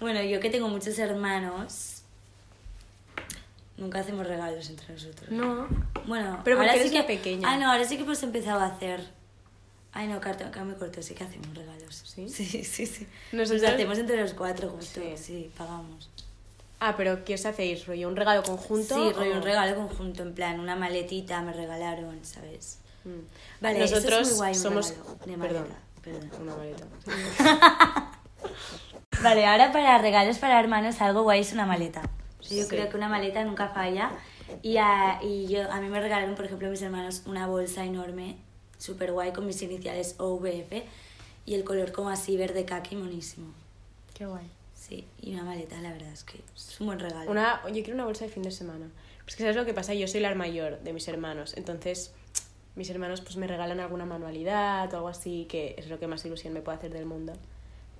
Bueno, 0.00 0.22
yo 0.22 0.38
que 0.40 0.50
tengo 0.50 0.68
muchos 0.68 0.96
hermanos, 1.00 1.95
nunca 3.76 4.00
hacemos 4.00 4.26
regalos 4.26 4.68
entre 4.70 4.92
nosotros. 4.94 5.30
No, 5.30 5.66
Bueno, 6.06 6.40
Pero 6.44 6.58
ahora 6.60 6.74
sí 6.82 6.90
que, 6.90 7.02
pequeña. 7.02 7.50
Ah, 7.52 7.56
no, 7.56 7.70
ahora 7.70 7.84
sí 7.84 7.96
que 7.96 8.02
hemos 8.04 8.22
empezado 8.22 8.60
a 8.60 8.66
hacer. 8.66 9.04
Ay, 9.92 10.08
no, 10.08 10.20
carta, 10.20 10.46
acá 10.48 10.62
me 10.64 10.74
corto, 10.74 11.00
sí 11.02 11.14
que 11.14 11.24
hacemos 11.24 11.54
regalos. 11.56 12.02
¿Sí? 12.04 12.28
Sí, 12.30 12.44
sí, 12.64 12.86
sí. 12.86 13.06
Nosotros- 13.32 13.62
Nos 13.62 13.72
hacemos 13.72 13.98
entre 13.98 14.20
los 14.20 14.34
cuatro 14.34 14.68
justo, 14.70 15.00
Sí. 15.00 15.14
sí, 15.16 15.50
pagamos. 15.56 16.10
Ah, 16.78 16.94
pero 16.96 17.24
¿qué 17.24 17.34
os 17.34 17.46
hacéis? 17.46 17.86
¿Rollo 17.86 18.06
un 18.08 18.16
regalo 18.16 18.42
conjunto? 18.42 18.94
Sí, 18.94 19.12
rollo 19.16 19.32
o- 19.32 19.36
un 19.38 19.42
regalo 19.42 19.74
conjunto, 19.76 20.22
en 20.22 20.34
plan, 20.34 20.60
una 20.60 20.76
maletita 20.76 21.40
me 21.40 21.52
regalaron, 21.54 22.18
¿sabes? 22.22 22.80
Mm. 23.04 23.20
Vale, 23.62 23.78
Nosotros 23.78 24.04
eso 24.12 24.20
es 24.20 24.28
muy 24.28 24.36
guay, 24.36 24.52
un 24.52 24.58
somos... 24.60 24.90
regalo 24.90 25.66
perdón. 26.02 26.30
una 26.42 26.54
maleta. 26.56 26.84
Vale, 29.22 29.46
ahora 29.46 29.72
para 29.72 29.96
regalos 29.98 30.38
para 30.38 30.60
hermanos 30.60 31.00
algo 31.00 31.22
guay 31.22 31.40
es 31.40 31.52
una 31.52 31.64
maleta. 31.66 32.02
Yo 32.50 32.62
Sí. 32.62 32.68
creo 32.68 32.88
que 32.88 32.96
una 32.96 33.08
maleta 33.08 33.44
nunca 33.44 33.68
falla. 33.68 34.10
Y 34.62 34.76
a, 34.76 35.18
y 35.22 35.46
yo, 35.48 35.70
a 35.70 35.80
mí 35.80 35.88
me 35.88 36.00
regalaron, 36.00 36.34
por 36.36 36.44
ejemplo, 36.44 36.68
mis 36.70 36.80
hermanos 36.82 37.22
una 37.26 37.46
bolsa 37.46 37.84
enorme, 37.84 38.36
súper 38.78 39.12
guay, 39.12 39.32
con 39.32 39.46
mis 39.46 39.60
iniciales 39.62 40.14
OVF 40.18 40.82
y 41.46 41.54
el 41.54 41.64
color 41.64 41.92
como 41.92 42.10
así 42.10 42.36
verde 42.36 42.64
kaki, 42.64 42.94
monísimo. 42.96 43.48
Qué 44.14 44.26
guay. 44.26 44.46
Sí, 44.74 45.04
y 45.20 45.32
una 45.34 45.42
maleta, 45.42 45.80
la 45.80 45.90
verdad 45.92 46.12
es 46.12 46.22
que 46.22 46.38
es 46.54 46.80
un 46.80 46.86
buen 46.86 47.00
regalo. 47.00 47.28
Una, 47.30 47.60
yo 47.66 47.72
quiero 47.82 47.94
una 47.94 48.04
bolsa 48.04 48.24
de 48.24 48.30
fin 48.30 48.42
de 48.44 48.52
semana. 48.52 48.86
Pues 49.24 49.34
que 49.34 49.42
sabes 49.42 49.56
lo 49.56 49.64
que 49.64 49.74
pasa, 49.74 49.94
yo 49.94 50.06
soy 50.06 50.20
la 50.20 50.32
mayor 50.36 50.78
de 50.80 50.92
mis 50.92 51.08
hermanos, 51.08 51.54
entonces 51.56 52.12
mis 52.76 52.88
hermanos 52.90 53.20
pues 53.22 53.36
me 53.36 53.48
regalan 53.48 53.80
alguna 53.80 54.04
manualidad 54.04 54.92
o 54.94 54.96
algo 54.98 55.08
así, 55.08 55.46
que 55.48 55.74
es 55.78 55.88
lo 55.88 55.98
que 55.98 56.06
más 56.06 56.24
ilusión 56.24 56.52
me 56.52 56.60
puede 56.60 56.78
hacer 56.78 56.92
del 56.92 57.06
mundo. 57.06 57.32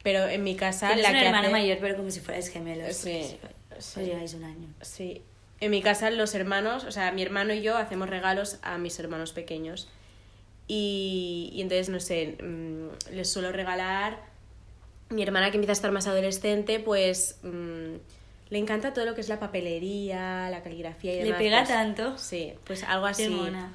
Pero 0.04 0.28
en 0.28 0.44
mi 0.44 0.54
casa 0.54 0.86
Tienes 0.88 1.02
la 1.04 1.10
un 1.10 1.16
que 1.16 1.24
hermano 1.26 1.42
hace- 1.48 1.52
mayor, 1.52 1.78
pero 1.80 1.96
como 1.96 2.10
si 2.12 2.20
fuerais 2.20 2.48
gemelos. 2.48 2.94
Sí, 2.94 3.36
sí. 3.78 4.00
lleváis 4.00 4.34
un 4.34 4.44
año. 4.44 4.68
Sí. 4.82 5.22
En 5.60 5.70
mi 5.70 5.80
casa 5.82 6.10
los 6.10 6.34
hermanos, 6.34 6.84
o 6.84 6.92
sea, 6.92 7.12
mi 7.12 7.22
hermano 7.22 7.54
y 7.54 7.62
yo 7.62 7.76
hacemos 7.76 8.10
regalos 8.10 8.58
a 8.62 8.76
mis 8.78 8.98
hermanos 8.98 9.32
pequeños. 9.32 9.88
Y, 10.68 11.50
y 11.54 11.62
entonces, 11.62 11.88
no 11.88 12.00
sé, 12.00 12.36
mm, 12.42 13.14
les 13.14 13.30
suelo 13.30 13.52
regalar. 13.52 14.18
Mi 15.08 15.22
hermana 15.22 15.50
que 15.50 15.56
empieza 15.56 15.72
a 15.72 15.74
estar 15.74 15.92
más 15.92 16.06
adolescente, 16.08 16.80
pues 16.80 17.38
mm, 17.42 17.94
le 18.50 18.58
encanta 18.58 18.92
todo 18.92 19.04
lo 19.06 19.14
que 19.14 19.20
es 19.20 19.28
la 19.28 19.38
papelería, 19.40 20.50
la 20.50 20.62
caligrafía 20.62 21.12
y 21.14 21.18
Le 21.18 21.24
demás. 21.24 21.38
pega 21.38 21.58
pues, 21.58 21.68
tanto. 21.68 22.18
Sí, 22.18 22.52
pues 22.64 22.82
algo 22.84 23.06
Qué 23.06 23.10
así. 23.12 23.28
mona. 23.28 23.72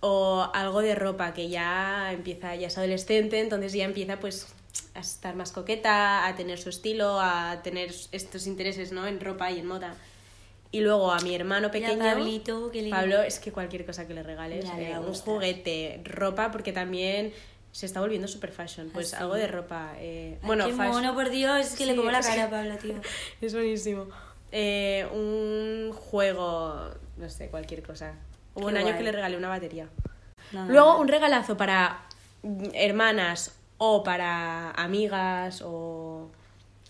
O 0.00 0.48
algo 0.54 0.80
de 0.80 0.94
ropa 0.94 1.34
que 1.34 1.48
ya 1.48 2.12
empieza, 2.12 2.54
ya 2.54 2.68
es 2.68 2.78
adolescente, 2.78 3.40
entonces 3.40 3.72
ya 3.72 3.84
empieza 3.84 4.20
pues 4.20 4.46
a 4.94 5.00
estar 5.00 5.34
más 5.36 5.52
coqueta, 5.52 6.26
a 6.26 6.34
tener 6.36 6.58
su 6.58 6.68
estilo, 6.68 7.18
a 7.20 7.60
tener 7.62 7.90
estos 8.12 8.46
intereses, 8.46 8.92
¿no? 8.92 9.06
En 9.06 9.20
ropa 9.20 9.50
y 9.50 9.58
en 9.60 9.66
moda. 9.66 9.94
Y 10.70 10.80
luego 10.80 11.10
a 11.12 11.20
mi 11.20 11.34
hermano 11.34 11.70
pequeño. 11.70 11.98
Pablito, 12.04 12.70
qué 12.70 12.82
lindo. 12.82 12.96
Pablo, 12.96 13.22
es 13.22 13.38
que 13.38 13.52
cualquier 13.52 13.86
cosa 13.86 14.06
que 14.06 14.12
le 14.14 14.22
regales, 14.22 14.64
Ya, 14.66 14.74
le 14.76 14.90
eh, 14.92 14.98
un 14.98 15.14
juguete, 15.14 16.00
ropa, 16.04 16.50
porque 16.50 16.72
también 16.72 17.32
se 17.72 17.86
está 17.86 18.00
volviendo 18.00 18.28
super 18.28 18.52
fashion. 18.52 18.90
Pues 18.90 19.14
¿Ah, 19.14 19.18
sí? 19.18 19.22
algo 19.22 19.34
de 19.36 19.46
ropa. 19.46 19.92
eh, 19.98 20.38
Ay, 20.40 20.46
bueno, 20.46 20.66
qué 20.66 20.72
fashion- 20.74 20.92
mono, 20.92 21.14
por 21.14 21.30
Dios, 21.30 21.66
es 21.68 21.74
que 21.76 21.86
le 21.86 21.92
Sí, 21.92 21.98
como 21.98 22.10
la 22.10 22.20
que- 22.20 22.26
cara 22.26 22.44
a 22.44 22.50
Pablo, 22.50 22.76
tío. 22.76 22.94
es 23.40 23.54
buenísimo. 23.54 24.08
Eh, 24.52 25.06
un 25.12 25.92
juego, 25.92 26.90
no 27.16 27.28
sé, 27.30 27.48
cualquier 27.48 27.82
cosa. 27.82 28.14
Hubo 28.54 28.66
Qué 28.66 28.72
un 28.72 28.76
año 28.76 28.86
guay. 28.88 28.98
que 28.98 29.04
le 29.04 29.12
regalé 29.12 29.36
una 29.36 29.48
batería. 29.48 29.88
No, 30.52 30.66
Luego 30.66 30.94
no. 30.94 31.00
un 31.00 31.08
regalazo 31.08 31.56
para 31.56 32.02
hermanas 32.74 33.54
o 33.78 34.02
para 34.02 34.70
amigas 34.72 35.62
o... 35.64 36.28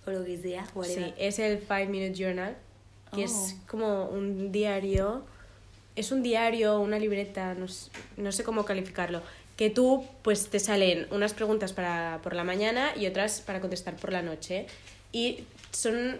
O 0.07 0.11
lo 0.11 0.24
que 0.24 0.38
sea, 0.38 0.64
Sí, 0.64 0.70
whatever. 0.74 1.14
es 1.18 1.38
el 1.38 1.59
Five 1.59 1.87
Minute 1.87 2.14
Journal, 2.14 2.57
que 3.14 3.24
es 3.24 3.33
Oh. 3.33 3.66
como 3.70 4.05
un 4.07 4.51
diario, 4.53 5.22
es 5.96 6.12
un 6.12 6.22
diario, 6.22 6.81
una 6.81 6.98
libreta, 6.98 7.55
no 7.55 7.68
sé, 7.68 7.90
no 8.16 8.33
sé 8.33 8.42
cómo 8.42 8.64
calificarlo, 8.64 9.20
que 9.57 9.68
tú 9.68 10.07
pues 10.22 10.48
te 10.48 10.61
salen 10.61 11.07
unas 11.11 11.35
preguntas 11.35 11.72
para 11.74 12.20
por 12.22 12.35
la 12.35 12.44
mañana 12.44 12.92
y 12.96 13.07
otras 13.07 13.40
para 13.42 13.61
contestar 13.61 13.96
por 13.96 14.12
la 14.12 14.22
noche. 14.22 14.66
Y 15.12 15.44
son 15.72 16.16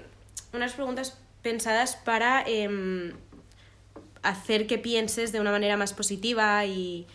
unas 0.53 0.73
preguntas 0.75 1.17
pensadas 1.43 1.97
para 1.97 2.43
em, 2.47 3.13
hacer 4.23 4.67
que 4.67 4.77
pienses 4.79 5.33
de 5.33 5.41
una 5.41 5.51
manera 5.53 5.77
más 5.77 5.93
positiva 5.95 6.65
y, 6.67 7.07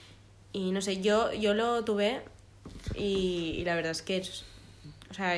y 0.54 0.72
no 0.72 0.82
sé, 0.82 1.02
yo, 1.02 1.32
yo 1.34 1.54
lo 1.54 1.84
tuve 1.84 2.22
y, 2.95 3.56
y 3.58 3.63
la 3.65 3.76
verdad 3.76 3.91
es 3.91 4.02
que 4.02 4.17
es- 4.17 4.43
o 5.10 5.13
sea, 5.13 5.36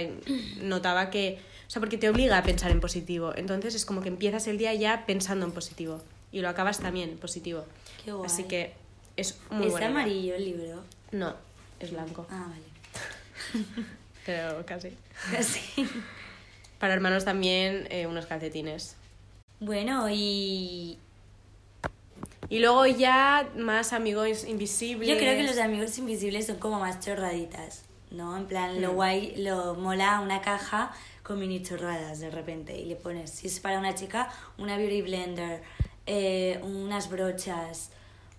notaba 0.62 1.10
que, 1.10 1.40
o 1.68 1.70
sea, 1.70 1.80
porque 1.82 1.98
te 1.98 2.10
obliga 2.10 2.38
a 2.38 2.44
pensar 2.44 2.72
en 2.72 2.80
positivo, 2.80 3.34
entonces 3.36 3.76
es 3.76 3.86
como 3.86 4.02
que 4.02 4.08
empiezas 4.10 4.48
el 4.48 4.58
día 4.58 4.74
ya 4.74 5.06
pensando 5.06 5.46
en 5.46 5.52
positivo 5.52 6.02
y 6.32 6.40
lo 6.42 6.50
acabas 6.50 6.80
también 6.80 7.10
en 7.10 7.18
positivo. 7.18 7.66
Qué 8.04 8.12
guay. 8.14 8.26
Así 8.26 8.44
que 8.46 8.74
es 9.18 9.38
muy 9.50 9.66
¿Es 9.68 9.72
buena 9.72 9.88
idea. 9.88 10.00
amarillo 10.00 10.36
el 10.36 10.46
libro? 10.46 10.84
No, 11.12 11.36
es 11.80 11.92
blanco, 11.92 12.26
Ah, 12.30 12.48
vale. 12.50 13.76
pero 14.26 14.66
casi. 14.66 14.90
Sí. 15.42 15.88
Para 16.80 16.94
hermanos 16.94 17.26
también 17.26 17.88
eh, 17.90 18.06
unos 18.08 18.26
calcetines. 18.26 18.96
Bueno, 19.60 20.08
y 20.10 20.98
Y 22.50 22.60
luego 22.60 22.86
ya 22.86 23.48
más 23.58 23.94
amigos 23.94 24.46
invisibles. 24.46 25.08
yo 25.10 25.18
creo 25.18 25.36
que 25.36 25.44
los 25.44 25.58
amigos 25.58 25.98
invisibles 25.98 26.48
son 26.48 26.58
como 26.58 26.80
más 26.80 27.00
chorraditas, 27.00 27.84
¿no? 28.12 28.38
En 28.38 28.46
plan, 28.46 28.82
lo 28.82 28.92
Mm. 28.92 28.96
guay, 28.96 29.34
lo 29.38 29.76
mola 29.76 30.20
una 30.22 30.42
caja 30.42 30.92
con 31.24 31.40
mini 31.40 31.64
chorradas 31.64 32.20
de 32.20 32.30
repente 32.30 32.78
y 32.78 32.86
le 32.86 32.96
pones, 32.96 33.32
si 33.32 33.48
es 33.48 33.60
para 33.60 33.80
una 33.80 33.96
chica, 33.96 34.30
una 34.58 34.78
beauty 34.78 35.02
blender, 35.02 35.64
eh, 36.06 36.60
unas 36.64 37.10
brochas, 37.10 37.90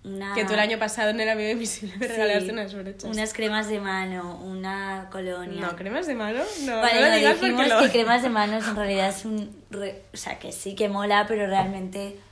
una... 0.05 0.33
Que 0.33 0.45
tú 0.45 0.53
el 0.53 0.59
año 0.59 0.79
pasado 0.79 1.09
en 1.09 1.19
el 1.19 1.27
amigo 1.27 1.49
invisible 1.49 1.97
me 1.97 2.07
Sí, 2.07 2.13
regalaste 2.13 2.51
unas 2.53 2.73
brochas. 2.73 3.03
Unas 3.03 3.33
cremas 3.33 3.67
de 3.67 3.81
mano, 3.81 4.39
una 4.41 5.09
colonia. 5.11 5.59
No, 5.59 5.75
cremas 5.75 6.07
de 6.07 6.15
mano. 6.15 6.39
No, 6.63 6.77
Vale, 6.77 7.01
no 7.01 7.07
lo 7.09 7.15
digas 7.15 7.41
dijimos 7.41 7.65
porque 7.67 7.73
lo- 7.75 7.81
que 7.81 7.91
cremas 7.91 8.21
de 8.23 8.29
manos 8.29 8.65
en 8.65 8.75
realidad 8.77 9.09
es 9.09 9.25
un... 9.25 9.63
re- 9.69 10.03
O 10.13 10.17
sea, 10.17 10.39
que 10.39 10.53
sí 10.53 10.75
que 10.75 10.87
mola, 10.87 11.25
pero 11.27 11.45
realmente 11.45 12.11
lo 12.11 12.26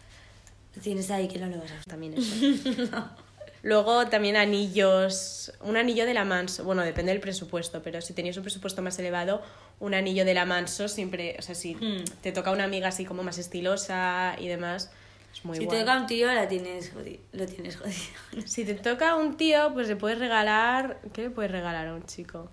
tienes 0.81 1.09
ahí 1.11 1.27
que 1.27 1.39
no 1.39 1.47
lo 1.47 1.57
vas 1.57 1.71
a 1.71 1.73
usar. 1.75 1.85
También 1.85 2.13
eso. 2.15 2.35
Luego 3.63 4.05
también 4.07 4.35
anillos, 4.35 5.51
un 5.61 5.75
anillo 5.75 6.05
de 6.05 6.13
la 6.13 6.23
Manso, 6.23 6.63
bueno, 6.63 6.83
depende 6.83 7.11
del 7.11 7.19
presupuesto, 7.19 7.81
pero 7.81 7.99
si 7.99 8.13
tenías 8.13 8.38
un 8.38 8.43
presupuesto 8.43 8.83
más 8.83 8.99
elevado, 8.99 9.41
un 9.79 9.95
anillo 9.95 10.23
de 10.23 10.35
la 10.35 10.45
Manso 10.45 10.88
siempre, 10.88 11.35
o 11.39 11.41
sea, 11.41 11.55
si 11.55 11.73
Hmm. 11.73 12.03
te 12.21 12.31
toca 12.31 12.51
una 12.51 12.65
amiga 12.65 12.89
así 12.89 13.05
como 13.05 13.23
más 13.23 13.39
estilosa 13.39 14.35
y 14.39 14.47
demás, 14.47 14.91
es 15.33 15.43
muy 15.43 15.57
si 15.57 15.65
guay. 15.65 15.79
te 15.79 15.83
toca 15.83 15.97
un 15.99 16.05
tío, 16.05 16.31
la 16.31 16.47
tienes 16.47 16.91
lo 17.33 17.45
tienes 17.47 17.75
jodido. 17.77 17.97
Si 18.45 18.65
te 18.65 18.75
toca 18.75 19.15
un 19.15 19.35
tío, 19.35 19.71
pues 19.73 19.88
le 19.88 19.95
puedes 19.95 20.19
regalar, 20.19 20.99
¿qué 21.11 21.23
le 21.23 21.29
puedes 21.31 21.51
regalar 21.51 21.88
a 21.88 21.95
un 21.95 22.05
chico? 22.05 22.51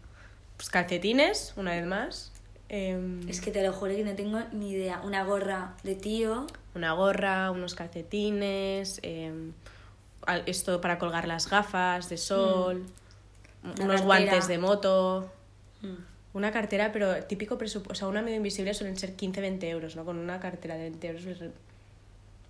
Pues 0.56 0.70
calcetines, 0.70 1.52
una 1.56 1.72
vez 1.72 1.84
más, 1.84 2.32
em, 2.72 3.28
Es 3.28 3.40
que 3.40 3.50
te 3.52 3.62
lo 3.64 3.72
juro 3.72 3.94
que 3.94 4.02
no 4.02 4.14
tengo 4.14 4.40
ni 4.52 4.70
idea. 4.72 5.00
Una 5.04 5.22
gorra 5.24 5.76
de 5.84 5.94
tío. 5.94 6.46
una 6.74 6.92
gorra, 6.94 7.50
unos 7.50 7.74
calcetines, 7.74 8.98
em, 9.02 9.52
esto 10.46 10.80
para 10.80 10.98
colgar 10.98 11.28
las 11.28 11.48
gafas 11.50 12.08
de 12.08 12.16
sol, 12.16 12.86
Una 13.62 13.72
unos 13.72 13.76
cartera. 13.78 14.02
guantes 14.04 14.48
de 14.48 14.56
moto, 14.58 15.30
Mm. 15.82 15.94
una 16.32 16.50
cartera, 16.50 16.90
pero 16.92 17.22
típico 17.24 17.58
presupuesto, 17.58 17.92
o 17.92 17.94
sea, 17.94 18.08
una 18.08 18.22
medio 18.22 18.36
invisible 18.38 18.72
suelen 18.72 18.96
ser 18.96 19.14
15-20 19.16 19.68
euros, 19.68 19.94
¿no? 19.96 20.04
Con 20.06 20.16
una 20.16 20.40
cartera 20.40 20.76
de 20.76 20.82
20 20.84 21.08
euros. 21.08 21.26
es- 21.26 21.40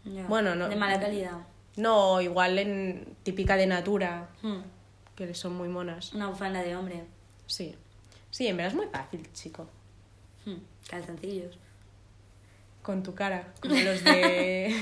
Ya. 0.05 0.27
Bueno, 0.27 0.55
no- 0.55 0.69
De 0.69 0.77
mala 0.77 1.01
calidad. 1.01 1.39
No, 1.77 2.21
igual 2.21 2.59
en 2.59 3.17
típica 3.25 3.57
de 3.57 3.67
Natura, 3.67 4.29
Mm. 4.43 4.59
que 5.17 5.35
son 5.35 5.55
muy 5.55 5.69
monas. 5.69 6.13
Una 6.13 6.29
bufanda 6.29 6.63
de 6.63 6.77
hombre. 6.77 7.05
Sí. 7.47 7.75
Sí, 8.31 8.47
en 8.47 8.57
verdad 8.57 8.73
es 8.73 8.77
muy 8.77 8.87
fácil, 8.87 9.29
chico. 9.33 9.67
Mm. 10.45 10.55
Calzoncillos. 10.89 11.59
Con 12.83 13.03
tu 13.03 13.15
cara, 13.15 13.53
como 13.61 13.75
los 13.79 14.03
de 14.05 14.75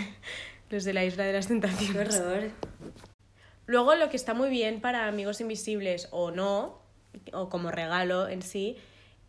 los 0.70 0.84
de 0.84 0.92
la 0.92 1.04
Isla 1.04 1.24
de 1.24 1.32
las 1.32 1.46
Qué 1.46 1.54
Tentaciones. 1.54 2.18
horror. 2.20 2.50
Luego 3.66 3.94
lo 3.94 4.08
que 4.08 4.16
está 4.16 4.34
muy 4.34 4.48
bien 4.50 4.80
para 4.80 5.06
amigos 5.06 5.40
invisibles 5.40 6.08
o 6.10 6.30
no, 6.30 6.80
o 7.32 7.48
como 7.48 7.70
regalo 7.70 8.28
en 8.28 8.42
sí, 8.42 8.76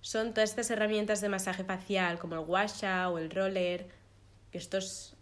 son 0.01 0.33
todas 0.33 0.49
estas 0.49 0.71
herramientas 0.71 1.21
de 1.21 1.29
masaje 1.29 1.63
facial, 1.63 2.17
como 2.17 2.35
el 2.35 2.41
washa 2.47 3.09
o 3.09 3.17
el 3.19 3.29
roller, 3.29 3.87
que 4.51 4.57
estos 4.57 5.15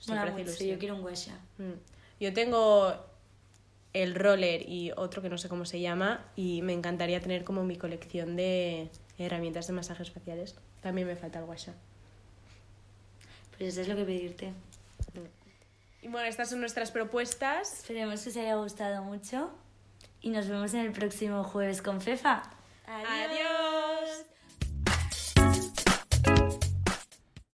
hace 0.00 0.12
mucho. 0.30 0.38
ilusión. 0.40 0.70
Yo 0.70 0.78
quiero 0.78 0.94
un 0.96 1.02
guasha. 1.02 1.38
Mm. 1.58 1.72
Yo 2.20 2.32
tengo 2.32 2.94
el 3.92 4.14
roller 4.14 4.68
y 4.68 4.92
otro 4.96 5.22
que 5.22 5.28
no 5.28 5.38
sé 5.38 5.48
cómo 5.48 5.64
se 5.64 5.80
llama 5.80 6.24
y 6.36 6.62
me 6.62 6.72
encantaría 6.72 7.20
tener 7.20 7.44
como 7.44 7.64
mi 7.64 7.76
colección 7.76 8.36
de 8.36 8.88
herramientas 9.26 9.66
de 9.66 9.72
masajes 9.72 10.10
faciales. 10.10 10.54
También 10.82 11.06
me 11.06 11.16
falta 11.16 11.38
el 11.38 11.44
washa. 11.44 11.72
Pues 13.56 13.70
eso 13.72 13.82
es 13.82 13.88
lo 13.88 13.96
que 13.96 14.04
pedirte. 14.04 14.52
Y 16.02 16.08
bueno, 16.08 16.26
estas 16.26 16.50
son 16.50 16.60
nuestras 16.60 16.90
propuestas. 16.90 17.80
Esperemos 17.80 18.22
que 18.22 18.30
os 18.30 18.36
haya 18.36 18.54
gustado 18.56 19.02
mucho. 19.02 19.50
Y 20.22 20.30
nos 20.30 20.48
vemos 20.48 20.72
en 20.74 20.80
el 20.80 20.92
próximo 20.92 21.44
jueves 21.44 21.82
con 21.82 22.00
Fefa. 22.00 22.42
Adiós. 22.86 23.59